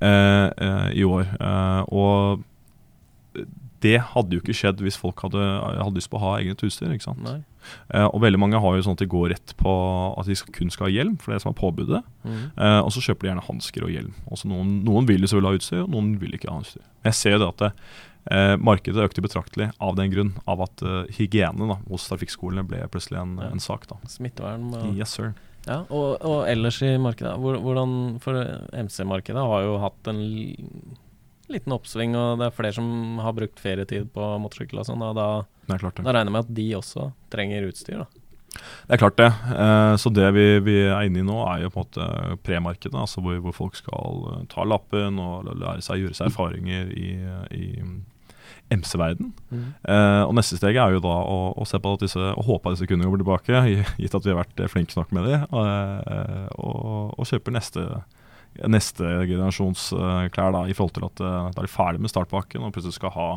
[0.00, 1.30] eh, eh, i år.
[1.40, 2.44] Eh, og
[3.80, 6.92] det hadde jo ikke skjedd hvis folk hadde, hadde lyst på å ha eget utstyr.
[6.92, 7.24] ikke sant?
[7.94, 9.72] Eh, og veldig mange har jo sånn at de går rett på
[10.20, 12.02] at de kun skal ha hjelm, for det er det som er påbudet.
[12.26, 12.44] Mm.
[12.52, 14.12] Eh, og så kjøper de gjerne hansker og hjelm.
[14.28, 16.84] Også noen, noen vil jo selvfølgelig ha utstyr, og noen vil ikke ha utstyr.
[17.08, 17.72] Jeg ser jo det at det,
[18.30, 22.82] eh, markedet økte betraktelig av den grunn av at uh, hygiene da, hos trafikkskolene ble
[22.92, 23.50] plutselig en, Ja.
[23.54, 23.86] en sak.
[23.88, 23.96] da.
[24.08, 25.32] Smittevern og, Yes, sir.
[25.66, 27.36] ja, og, og ellers i markedet.
[27.40, 28.34] Hvordan For
[28.72, 30.20] MC-markedet har jo hatt en
[31.50, 35.02] liten oppsving, og det er flere som har brukt ferietid på motorsykkel og sånn.
[35.16, 38.06] Da, da regner jeg med at de også trenger utstyr, da.
[38.86, 39.28] Det er klart det.
[39.54, 42.96] Eh, så det vi, vi er inne i nå, er jo på en måte premarkedet.
[42.98, 47.12] Altså hvor, hvor folk skal eh, ta lappen og lære seg gjøre seg erfaringer i,
[47.54, 47.66] i
[48.70, 49.32] MC-verden.
[49.88, 52.70] Eh, og neste steg er jo da å, å se på at disse, og håpe
[52.70, 53.62] at disse kundene kommer tilbake,
[54.02, 57.84] gitt at vi har vært eh, flinke nok med dem, eh, og, og kjøper neste,
[58.66, 59.88] neste generasjons
[60.34, 63.14] klær da, i forhold til at da er de ferdig med startpakken og plutselig skal
[63.18, 63.28] ha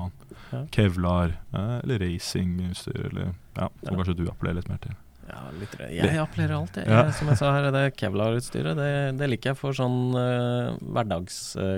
[0.54, 0.60] Ja.
[0.69, 3.96] kevlar eller racingutstyr eller ja, som Ja.
[3.98, 4.93] kanskje du appellerer litt mer til.
[5.30, 6.88] Ja, litt Jeg appellerer alt, jeg.
[6.90, 7.04] Ja.
[7.18, 11.78] Som jeg sa her, det Kevlar-utstyret, det, det liker jeg for sånn uh, hverdags uh.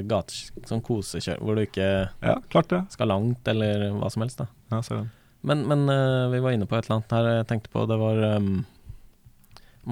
[0.66, 2.82] Sånn kosekjør, hvor du ikke Ja, klart det.
[2.96, 4.48] skal langt, eller hva som helst, da.
[4.74, 5.12] Ja, ser den.
[5.46, 7.84] Men, men uh, vi var inne på et eller annet her jeg tenkte på.
[7.90, 8.50] Det var um,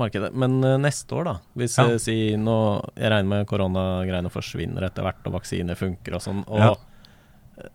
[0.02, 0.32] markedet.
[0.34, 1.36] Men neste år, da.
[1.62, 1.86] Hvis Ja.
[2.02, 2.56] si nå
[2.98, 6.42] Jeg regner med koronagreiene forsvinner etter hvert, og vaksiner funker og sånn.
[6.50, 7.70] Og Ja.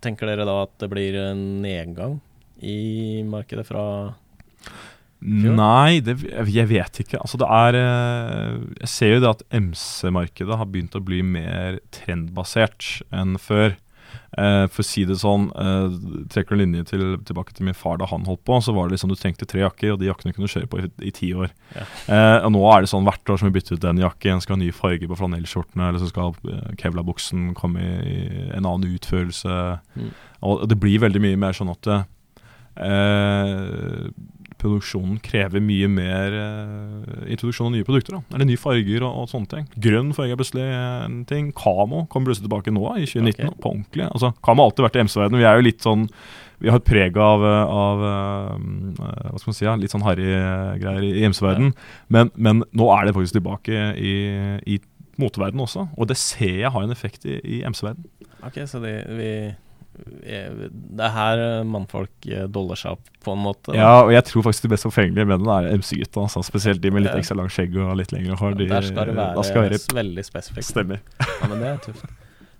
[0.00, 2.20] tenker dere da at det blir en nedgang
[2.64, 4.14] i markedet fra.
[5.20, 6.20] Nei, det,
[6.54, 7.18] jeg vet ikke.
[7.18, 11.80] Altså det er eh, Jeg ser jo det at MC-markedet har begynt å bli mer
[11.94, 13.74] trendbasert enn før.
[14.38, 15.94] Eh, for å si det sånn, eh,
[16.30, 18.96] trekker du linje til, tilbake til min far da han holdt på, så var det
[18.96, 21.32] liksom du trengte tre jakker, og de jakkene kunne du kjøre på i, i ti
[21.32, 21.50] år.
[21.74, 21.86] Ja.
[22.12, 24.58] Eh, og nå er det sånn hvert år som vi bytter ut den jakken, skal
[24.58, 26.36] ha ny farge på flanellskjortene, eller så skal
[26.80, 28.18] kevla buksen komme i,
[28.52, 29.58] en annen utførelse.
[29.96, 30.12] Mm.
[30.48, 32.04] Og det blir veldig mye mer sånn at eh,
[34.58, 38.18] produksjonen krever mye mer uh, introduksjon av nye produkter.
[38.18, 39.70] da Eller nye farger og, og sånne ting.
[39.88, 41.52] Grønn farge er plutselig en ting.
[41.56, 43.32] Kamo kommer plutselig tilbake nå, i 2019.
[43.38, 43.54] Okay.
[43.62, 44.08] På ordentlig.
[44.08, 45.42] Altså, Kamo har alltid vært i MC-verdenen.
[45.42, 46.06] Vi er jo litt sånn
[46.58, 48.54] Vi har et preg av, av eh,
[48.98, 51.74] Hva skal man si, ja, litt sånn harry eh, greier i, MC-verdenen.
[52.10, 54.16] Men, men nå er det faktisk tilbake i,
[54.66, 54.80] i
[55.22, 55.86] moteverdenen også.
[55.94, 58.10] Og det ser jeg har en effekt i, i MC-verdenen.
[58.46, 59.30] Ok, så vi
[59.98, 63.74] Det er her eh, mannfolk eh, doller seg opp, på en måte.
[63.76, 66.24] Ja, og jeg tror faktisk de mest forfengelige mennene er MC-gutta.
[66.26, 68.56] Altså, spesielt de med litt ekstra langt skjegg og litt lengre hår.
[68.58, 70.68] De, Der skal det være, skal være veldig spesifikt.
[70.70, 71.04] Stemmer.
[71.22, 72.08] Ja, men det er tøft.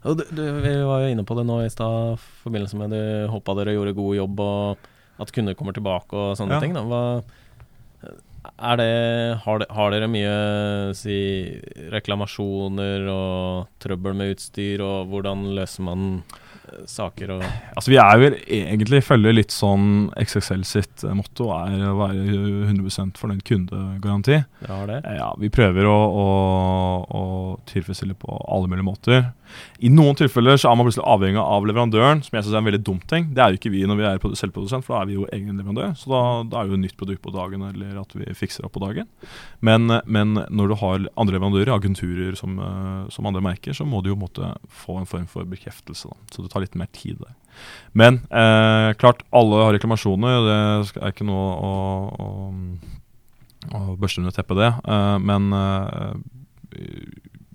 [0.05, 3.01] Du, du, vi var jo inne på det nå i stad, i forbindelse med du
[3.33, 6.63] håpa dere gjorde god jobb, og at kunder kommer tilbake og sånne Ja.
[6.63, 6.77] ting.
[6.77, 6.85] Da.
[6.87, 7.03] Hva,
[8.59, 8.93] er det
[9.45, 11.17] har, de, har dere mye si,
[11.93, 16.39] reklamasjoner og trøbbel med utstyr, og hvordan løser man eh,
[16.91, 21.85] saker og Altså Vi er vel egentlig følger litt sånn XXL sitt eh, motto er
[21.91, 22.25] å være
[22.69, 24.41] 100 fornøyd kundegaranti.
[24.69, 25.01] Har det?
[25.05, 26.29] Eh, Ja, Vi prøver å, å,
[27.09, 27.25] å
[27.71, 29.29] tilfredsstille på alle mulige måter.
[29.81, 32.69] I noen tilfeller så er man plutselig avhengig av leverandøren, som jeg synes er en
[32.69, 33.29] veldig dum ting.
[33.35, 35.27] Det er jo ikke vi når vi er produ- selvprodusent, for da er vi jo
[35.33, 35.95] egen leverandør.
[35.99, 38.75] Så da, da er jo et nytt produkt på dagen, eller at vi fikser opp
[38.77, 39.09] på dagen.
[39.65, 44.03] Men, men når du har andre leverandører, agenturer som, eh, som andre merker, så må
[44.05, 44.53] du jo måtte
[44.85, 46.11] få en form for bekreftelse.
[46.11, 46.17] Da.
[46.35, 47.35] Så det tar litt mer tid der.
[47.99, 50.45] Men eh, klart, alle har reklamasjoner.
[50.47, 51.73] Det er ikke noe å,
[52.19, 52.29] å,
[53.75, 54.71] å børste under teppet, det.
[54.87, 56.13] Eh, men eh,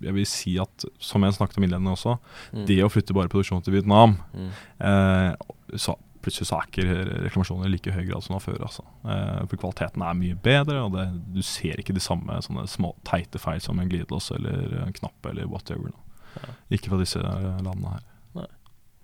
[0.03, 2.17] jeg vil si at, som jeg snakket om innledende også,
[2.53, 2.65] Mm.
[2.69, 4.49] det å flytte bare produksjonen til Vietnam Mm.
[4.79, 5.35] eh,
[5.77, 8.61] så Plutselig så er ikke reklamasjoner i like høy grad som det var før.
[8.63, 8.83] Altså.
[9.11, 12.93] Eh, for kvaliteten er mye bedre, og det, du ser ikke de samme sånne små
[13.03, 15.91] teite feil som en glidelås eller en knapp eller whatever.
[16.39, 16.53] Ja.
[16.71, 18.47] Ikke fra disse eh, landene her.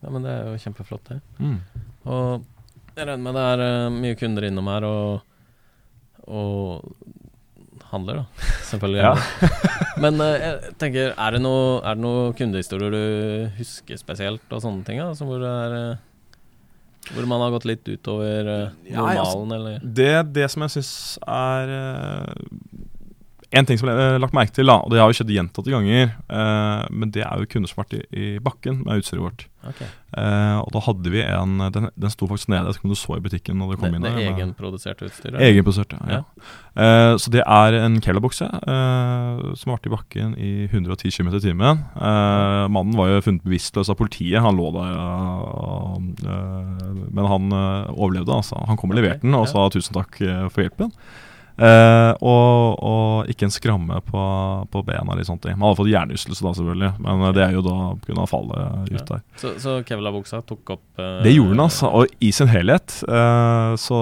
[0.02, 1.20] Ja, men det er jo kjempeflott, det.
[1.44, 1.60] Mm.
[2.06, 2.46] Og
[2.96, 5.22] jeg regner med det er eh, mye kunder innom her og,
[6.24, 6.96] og
[7.92, 8.46] handler, da.
[8.70, 9.02] Selvfølgelig.
[9.04, 9.50] Ja.
[10.04, 14.86] Men eh, jeg tenker, er det noen det noe kundehistorier du husker spesielt, og sånne
[14.88, 15.02] ting?
[15.04, 20.14] Altså, hvor, er, eh, hvor man har gått litt utover normalen, Ja, altså, eller Det,
[20.38, 20.94] det som jeg syns
[21.26, 22.56] er eh,
[23.50, 26.12] En ting som jeg har lagt merke til, og det har jo skjedd gjentatte ganger,
[26.30, 29.48] eh, men det er jo kunder som har vært i, i bakken med utstyret vårt.
[29.60, 29.90] Okay.
[30.16, 32.94] Eh, og da hadde vi en Den, den sto faktisk nede, jeg vet ikke om
[32.94, 35.42] du så i butikken når det kom Det, inn det er egenproduserte utstyret?
[35.44, 36.22] Egenproduserte, ja.
[36.22, 36.46] ja.
[36.80, 41.34] Eh, så det er en Keller-bukse eh, som har vært i bakken i 110 km
[41.34, 41.84] i timen.
[41.92, 44.40] Eh, mannen var jo funnet bevisstløs av politiet.
[44.46, 44.96] Han lå der,
[46.24, 48.40] eh, men han eh, overlevde.
[48.40, 48.64] altså.
[48.70, 49.52] Han kom og leverte leverte den og ja.
[49.52, 50.94] sa tusen takk eh, for hjelpen.
[51.60, 54.22] Eh, og, og ikke en skramme på,
[54.72, 55.44] på bena eller sånt.
[55.52, 58.26] Man hadde fått hjernerystelse da, selvfølgelig, men eh, det er jo da pga.
[58.32, 59.06] fallet ut Ja.
[59.10, 59.24] der.
[59.42, 61.92] Så, så Kevla-buksa tok opp eh, Det gjorde den, altså.
[62.00, 63.02] Og i sin helhet.
[63.08, 64.00] eh, så,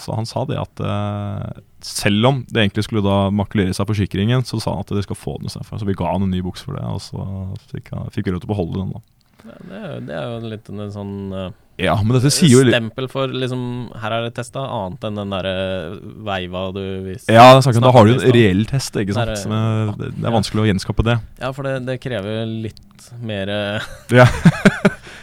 [0.00, 4.42] så han sa det at eh, selv om det egentlig skulle da makulere seg forsikringen,
[4.48, 5.80] så sa han at de skal få den istedenfor.
[5.80, 7.24] Så vi ga han en ny bukse for det, og så
[7.72, 8.92] fikk, han- fikk vi lov til å beholde den.
[8.96, 9.00] da.
[9.44, 11.50] Ja, det, er, jo- det er jo litt en sånn eh,
[11.86, 13.62] Ja, men dette sier jo stempel for liksom
[14.02, 15.54] Her er det testa, annet enn den derre
[16.26, 17.32] veiva du viste.
[17.32, 19.32] Ja, det er sagt, da har du en reell test, ikke sant.
[19.32, 21.16] Der, er, det, det er vanskelig å gjenskape det.
[21.40, 23.54] Ja, for det, det krever litt mer
[24.20, 24.28] Ja.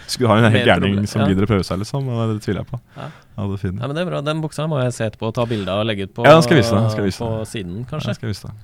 [0.08, 1.30] Skulle ha en helt gærning som ja.
[1.32, 2.08] gidder å prøve seg, liksom.
[2.08, 2.80] Men det tviler jeg på.
[2.96, 3.08] Ja.
[3.38, 3.72] Ja, det.
[3.76, 4.24] Nei, men det er bra.
[4.26, 6.40] Den buksa må jeg se etterpå og ta bilde av og legge ut på, Ja,
[6.42, 8.14] skal vise den skal vise på siden, Ja, kanskje.
[8.16, 8.56] jeg skal vise det.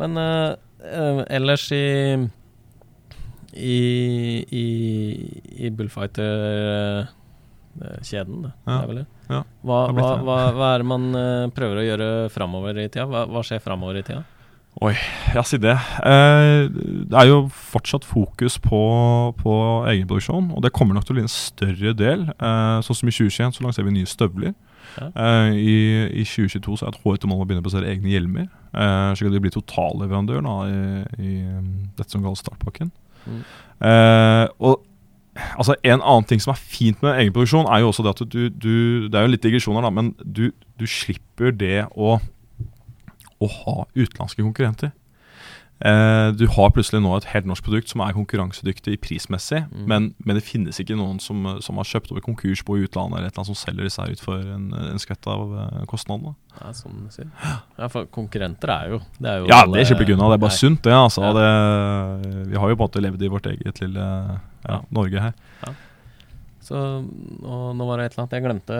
[0.00, 1.84] Men uh, eh, ellers i
[3.52, 4.66] i, i,
[5.66, 8.52] i Bullfighter-kjeden, det.
[8.64, 8.72] Ja.
[8.72, 9.06] det er vel det.
[9.32, 12.88] Ja, Hva, det hva, hva, hva er det man eh, prøver å gjøre framover i
[12.88, 13.06] tida?
[13.08, 14.22] Hva, skjer framover i tida?
[15.34, 15.74] Ja, si det.
[16.00, 18.80] Eh, det er jo fortsatt fokus på,
[19.38, 19.54] på
[19.90, 22.24] egenproduksjon, og det kommer nok til å bli en større del.
[22.32, 24.56] Eh, sånn som i 2021 så lanserer vi nye støvler.
[24.96, 25.10] Ja.
[25.12, 25.76] Eh, i,
[26.22, 28.48] I 2022 så er et hårete mål å begynne å produsere egne hjelmer.
[28.72, 30.76] Slik at de blir totalleverandør i,
[31.20, 31.66] i um,
[31.98, 32.88] dette som kalles startpakken.
[33.82, 34.82] Eh, og
[35.56, 38.42] altså En annen ting som er fint med egenproduksjon, er jo også det at du,
[38.50, 42.18] du Det er jo litt digresjoner, da, men du, du slipper det å
[43.42, 44.92] å ha utenlandske konkurrenter.
[45.84, 49.86] Eh, du har plutselig nå et helt norsk produkt som er konkurransedyktig prismessig, Mm.
[49.90, 53.26] men, men det finnes ikke noen som, som har kjøpt over konkursbo i utlandet eller
[53.26, 56.36] et eller annet som selger disse her ut for en, en skvett av eh, kostnadene.
[56.60, 57.08] Ja, sånn.
[57.78, 60.28] Ja, for konkurrenter er jo Det er jo Ja, alle- det slipper ikke unna.
[60.30, 60.62] Det er bare Nei.
[60.62, 60.92] sunt, det.
[60.92, 61.22] altså.
[61.22, 61.32] Ja.
[62.22, 64.80] Det, vi har jo på en måte levd i vårt eget lille ja, Ja.
[64.92, 65.32] Norge her.
[66.62, 68.76] Så og nå var det et eller annet jeg glemte.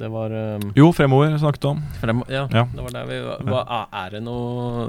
[0.00, 1.82] Det var um, Jo, fremover snakket du om.
[2.00, 2.64] frem, ja, Ja.
[2.72, 3.42] det var der vi var.
[3.44, 4.86] Hva, er det noe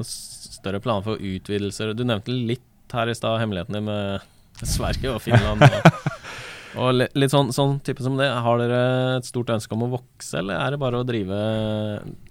[0.57, 1.93] større planer for utvidelser?
[1.97, 5.63] Du nevnte litt her i stad hemmelighetene med Sverige og Finland.
[5.63, 6.17] Og,
[6.81, 8.29] og litt sånn, sånn type som det.
[8.31, 8.81] Har dere
[9.17, 11.39] et stort ønske om å vokse, eller er det bare å drive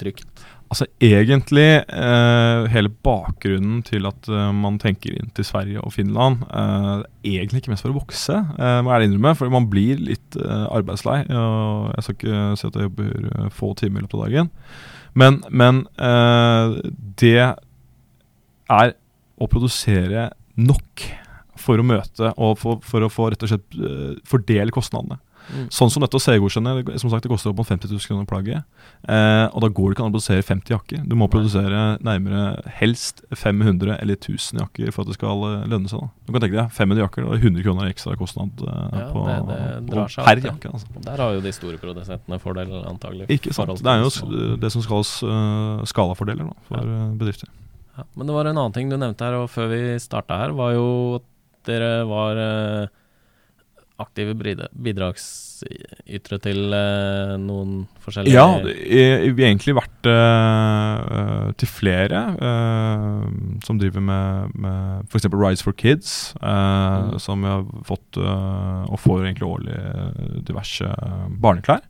[0.01, 0.47] trygt?
[0.67, 6.43] Altså Egentlig eh, hele bakgrunnen til at eh, man tenker inn til Sverige og Finland,
[6.51, 7.05] eh,
[7.37, 9.37] egentlig ikke mest for å vokse, eh, må jeg innrømme.
[9.39, 11.21] For man blir litt eh, arbeidslei.
[11.31, 14.51] Og jeg skal ikke si at jeg jobber eh, få timer i løpet av dagen.
[15.17, 16.75] Men, men eh,
[17.23, 17.47] det
[18.73, 18.95] er
[19.37, 21.07] å produsere nok
[21.61, 25.19] for å møte og for, for å få rett og slett eh, fordele kostnadene.
[25.47, 25.67] Mm.
[25.71, 28.65] Sånn som dette å CE-godkjenne, som sagt, det koster opp mot 50 000 kroner plagget.
[29.07, 31.05] Eh, og da går det ikke an å produsere 50 jakker.
[31.07, 32.43] Du må produsere nærmere
[32.81, 36.03] helst 500 eller 1000 jakker for at det skal eh, lønne seg.
[36.03, 36.11] da.
[36.27, 39.23] Du kan tenke deg 500 jakker, da er 100 kroner ekstra kostnad eh, Ja, på,
[39.29, 40.73] det- det på per jakke.
[40.75, 41.05] altså.
[41.07, 43.31] Der har jo de store produsentene fordel, antagelig.
[43.39, 43.77] Ikke sant.
[43.79, 47.07] Det er jo det som kalles uh, skalafordeler da, for ja.
[47.23, 47.55] bedrifter.
[47.97, 50.53] Ja, men det var en annen ting du nevnte her, og før vi starta her,
[50.59, 51.25] var jo at
[51.67, 52.87] dere var eh,
[53.99, 63.25] aktive bidragsytere til eh, noen forskjellige Ja, vi har egentlig vært eh, til flere eh,
[63.65, 65.25] som driver med, med f.eks.
[65.33, 67.19] Rise for Kids, eh, Mm.
[67.21, 69.77] som vi har fått og får egentlig årlig
[70.49, 70.87] diverse
[71.43, 71.81] barneklær.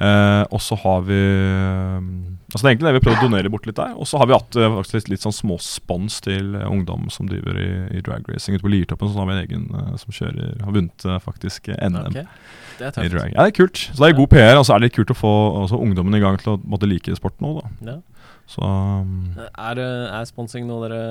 [0.00, 2.04] Eh, og så har vi eh,
[2.50, 3.92] Altså Det er egentlig det vi prøver å donere bort litt der.
[4.00, 7.68] Og så har vi hatt eh, faktisk litt, sånn småspons til ungdom som driver i,
[7.94, 9.12] i dragracing ute på Liertoppen.
[9.12, 12.00] Så har vi en egen eh, som kjører, har vunnet faktisk NM.
[12.08, 12.16] Ok,
[12.80, 13.12] Det er I tøft.
[13.14, 13.28] drag.
[13.36, 13.82] Ja, det er kult.
[13.86, 15.34] Så det er god PR, og så er det litt kult å få
[15.66, 17.92] også ungdommen i gang til å måtte like sporten òg, da.
[17.92, 17.98] Ja.
[18.50, 19.78] Så um, Er,
[20.10, 21.04] er sponsing noe dere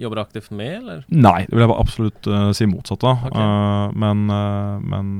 [0.00, 1.04] jobber aktivt med, eller?
[1.12, 3.26] Nei, det vil jeg absolutt uh, si motsatt av.
[3.28, 3.44] Okay.
[3.44, 5.10] Uh, men, uh, men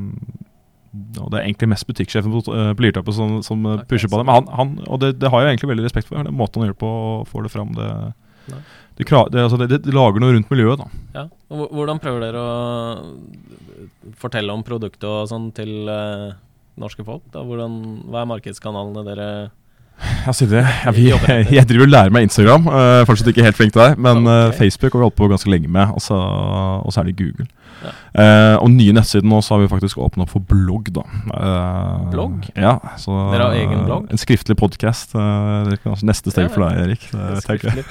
[1.20, 4.26] og Det er egentlig mest butikksjefen på, uh, på som, som okay, pusher på det.
[4.28, 6.22] Men han, han og det, det har jeg egentlig veldig respekt for.
[6.22, 7.74] Den måten han gjør det på og får det fram.
[7.76, 7.90] Det,
[8.96, 11.04] det, det, altså det, lager noe rundt miljøet, da.
[11.18, 11.26] Ja.
[11.52, 16.32] Og hvordan prøver dere å fortelle om produktet og sånn til eh,
[16.80, 17.26] norske folk?
[17.34, 17.44] da?
[17.44, 17.76] Hvordan,
[18.08, 19.28] hva er markedskanalene dere
[20.26, 20.64] Jeg, sier det.
[21.52, 22.70] Jeg, driver og lærer meg Instagram.
[22.72, 24.00] Uh, fortsatt ikke helt flink til det.
[24.00, 24.58] Men eh, Ok.
[24.62, 25.92] Facebook har vi holdt på ganske lenge med.
[25.92, 26.16] Og så
[27.02, 27.48] er det Google.
[27.86, 27.92] Ja.
[28.22, 31.04] Eh, og nye nettsider nå, så har vi faktisk åpnet opp for blogg, da.
[31.30, 32.48] Uh, Blogg?
[32.58, 32.76] Ja.
[33.00, 34.08] Så, Dere har egen blogg?
[34.12, 35.14] En skriftlig podkast.
[36.06, 37.06] neste steg Ja, for deg, Erik.
[37.12, 37.84] Det jeg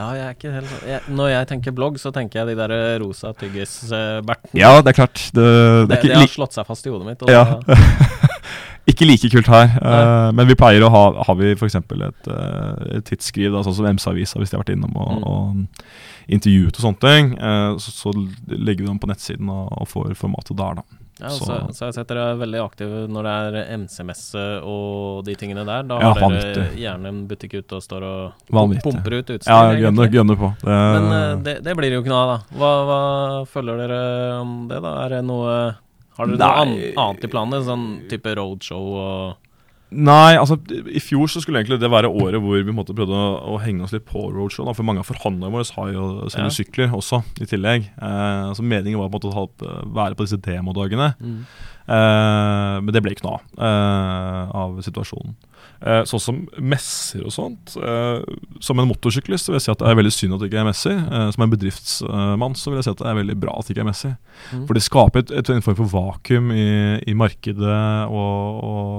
[0.00, 2.74] Ja, jeg er ikke helt jeg, Når jeg tenker blogg, så tenker jeg de der
[3.02, 4.60] rosa tyggisbertene.
[4.60, 5.22] Ja, det er klart.
[5.34, 5.46] Det,
[5.90, 7.24] det det, har slått seg fast i hodet mitt.
[7.30, 7.58] Ja.
[8.90, 9.74] ikke like kult her.
[9.80, 11.76] uh, men vi pleier å ha Har vi f.eks.
[11.80, 15.24] Et, uh, et tidsskriv, da, sånn som MS-avisa, hvis de har vært innom og, Mm.
[15.26, 18.12] og intervjuet og sånne ting, eh, så, så
[18.48, 20.84] legger vi dem på nettsiden og, og får formatet der, da.
[21.20, 24.44] ja, så, Så- så jeg har sett dere er veldig aktive når det er MC-messe
[24.64, 25.82] og de tingene der.
[25.90, 28.86] Da Ja, har dere gjerne en butikk ute og står og Vanvittig.
[28.86, 29.50] pumper ut utstyr.
[29.52, 30.52] Ja, gønner, på.
[30.62, 32.58] Det, Men eh, det, det blir det jo ikke noe av, da.
[32.62, 33.00] Hva, hva
[33.52, 34.00] følger dere
[34.40, 34.94] om det, da?
[35.04, 35.52] Er det noe
[36.16, 36.92] Har dere noe Nei.
[36.96, 37.60] annet i planene?
[37.64, 39.36] Sånn type roadshow og
[39.90, 43.56] Nei, altså i fjor så skulle egentlig det være året hvor vi måtte prøvde å,
[43.56, 44.68] å henge oss litt på roadshow.
[44.68, 46.54] Da, for mange av forhandlerne våre har jo sine Ja.
[46.54, 47.90] sykler også, i tillegg.
[47.98, 51.14] Eh, så meningen var på en måte å ha, være på disse demodagene.
[51.90, 55.34] Eh, men det ble ikke noe av eh, av situasjonen.
[55.80, 57.74] Eh, sånn som messer og sånt.
[57.80, 58.20] eh,
[58.60, 60.60] som en motorsyklist så vil jeg si at det er veldig synd at det ikke
[60.62, 60.96] er messer.
[61.00, 63.74] Eh, som en bedriftsmann så vil jeg si at det er veldig bra at det
[63.74, 64.14] ikke er messer.
[64.52, 64.66] Mm.
[64.68, 66.66] For det skaper et, et, en form for vakuum i,
[67.10, 67.80] i markedet,
[68.12, 68.89] og, og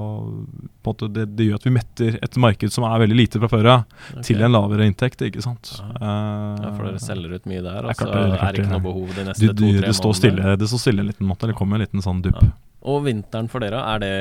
[0.88, 3.68] måte det, det gjør at vi metter et marked som er veldig lite fra før
[3.72, 4.24] av, okay.
[4.28, 5.22] til en lavere inntekt.
[5.26, 5.74] ikke sant?
[5.78, 5.90] Ja.
[5.94, 8.52] Eh, Ja, for dere selger ut mye der, Det er og så det, det er
[8.52, 10.20] det ikke noe behov de neste to-tre det, står månedene.
[10.20, 12.42] stille, det står stille en liten måte, eller kommer en liten sånn dupp.
[12.42, 12.50] Ja.
[12.92, 14.14] Og vinteren for dere, er det,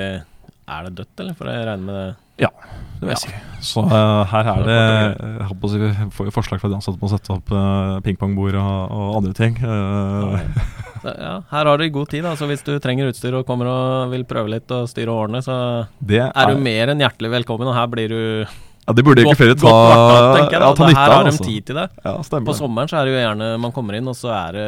[0.67, 1.34] er det dødt, eller?
[1.38, 2.15] For jeg regner med det.
[2.41, 3.32] Det vil jeg si.
[3.65, 6.78] Så uh, her er det jeg håper å si, Vi får jo forslag fra de
[6.78, 9.58] ansatte på å sette opp uh, pingpongbord og, og andre ting.
[9.62, 10.38] Uh,
[11.02, 12.36] Det- Ja, her har du god tid, da.
[12.38, 15.56] Så hvis du trenger utstyr og kommer og vil prøve litt og styre årene, så
[15.97, 17.65] det er du mer enn hjertelig velkommen.
[17.71, 19.71] Og her blir du Ja, det burde godt, egentlig flere ta,
[20.38, 20.45] jeg.
[20.62, 21.02] Ja, ta nytte av.
[21.02, 21.45] her har de altså.
[21.47, 21.88] tid til det.
[22.06, 22.13] Ja.
[22.45, 24.67] På sommeren så er det jo gjerne man kommer inn, og så er det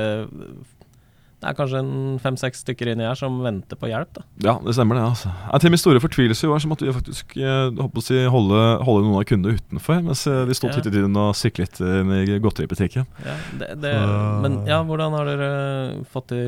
[1.44, 1.80] Det er kanskje
[2.24, 4.22] fem-seks stykker inni her som venter på hjelp, da.
[4.46, 5.04] Ja, det stemmer det.
[5.12, 8.62] altså ja, Til min store fortvilelse i år så måtte vi faktisk eh, si, holde,
[8.88, 10.78] holde noen av kundene utenfor, mens eh, de sto Ja.
[10.78, 13.04] titt i tiden og syklet inn i godteributikken.
[13.28, 13.92] Ja, det, det,
[14.46, 15.52] men ja, hvordan har dere
[16.14, 16.40] fått det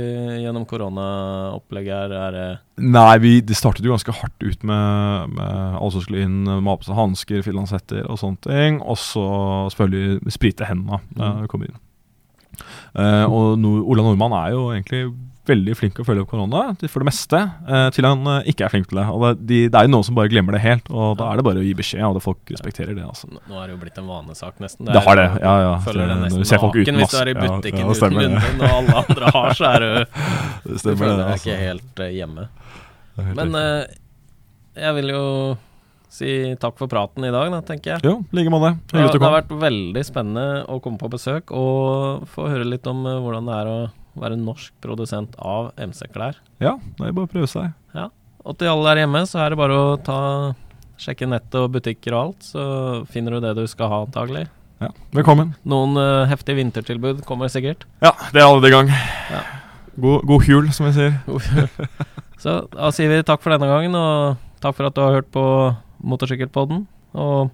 [0.45, 2.15] gjennom koronaopplegget her?
[2.39, 6.41] Er Nei, vi, det startet jo ganske hardt ut med, med alle som skulle inn
[6.47, 8.81] med seg hansker, finlandshetter og sånne ting.
[8.83, 9.23] Og så
[9.71, 11.41] selvfølgelig sprite hendene da Mm.
[11.41, 11.75] vi kom inn.
[12.55, 15.05] Eh, og no Ola Nordmann er jo egentlig
[15.45, 17.39] veldig flink til å følge opp korona, for det meste,
[17.69, 19.05] uh, til han uh, ikke er flink til det.
[19.13, 21.39] Og det, de, det er jo noen som bare glemmer det helt, og da er
[21.39, 23.05] det bare å gi beskjed, og det folk respekterer det.
[23.05, 23.29] altså.
[23.29, 24.89] Nå er det jo blitt en vanesak, nesten.
[24.89, 25.75] Det har det, ja, ja.
[25.85, 27.85] Følger det Det- nesten du ser folk uten naken hvis du er i butikken ja,
[27.85, 30.07] uten stemmer lunden, og alle andre har, så er du Det
[30.71, 31.45] Du stemmer føler det, deg altså.
[31.45, 32.47] ikke helt hjemme.
[33.15, 33.61] Helt Men
[34.75, 35.23] jeg vil jo
[36.15, 38.05] si takk for praten i dag, da, tenker jeg.
[38.07, 38.73] Jo, like måte.
[38.95, 43.03] At det har vært veldig spennende å komme på besøk og få høre litt om
[43.09, 43.79] eh, hvordan det er å
[44.15, 46.39] være norsk produsent av MC-klær.
[46.63, 47.73] Ja, det er bare å prøve seg.
[48.45, 50.19] Og til alle der hjemme, så er det bare å ta
[51.01, 52.65] sjekke nettet og butikker og alt, så
[53.11, 54.45] finner du det du skal ha, antagelig.
[54.83, 55.55] Ja, Velkommen.
[55.65, 57.87] Noen uh, heftige vintertilbud kommer sikkert.
[58.03, 58.91] Ja, det er allerede i gang.
[59.95, 61.79] God, god jul, som jeg sier.
[62.43, 65.31] Så da sier vi takk for denne gangen, og takk for at du har hørt
[65.33, 65.45] på
[66.05, 66.85] Motorsykkelpodden.
[67.17, 67.51] Og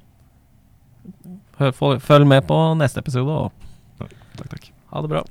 [1.61, 3.51] hør, følg med på neste episode, og
[4.01, 4.71] Takk, takk.
[4.93, 5.21] ha det bra.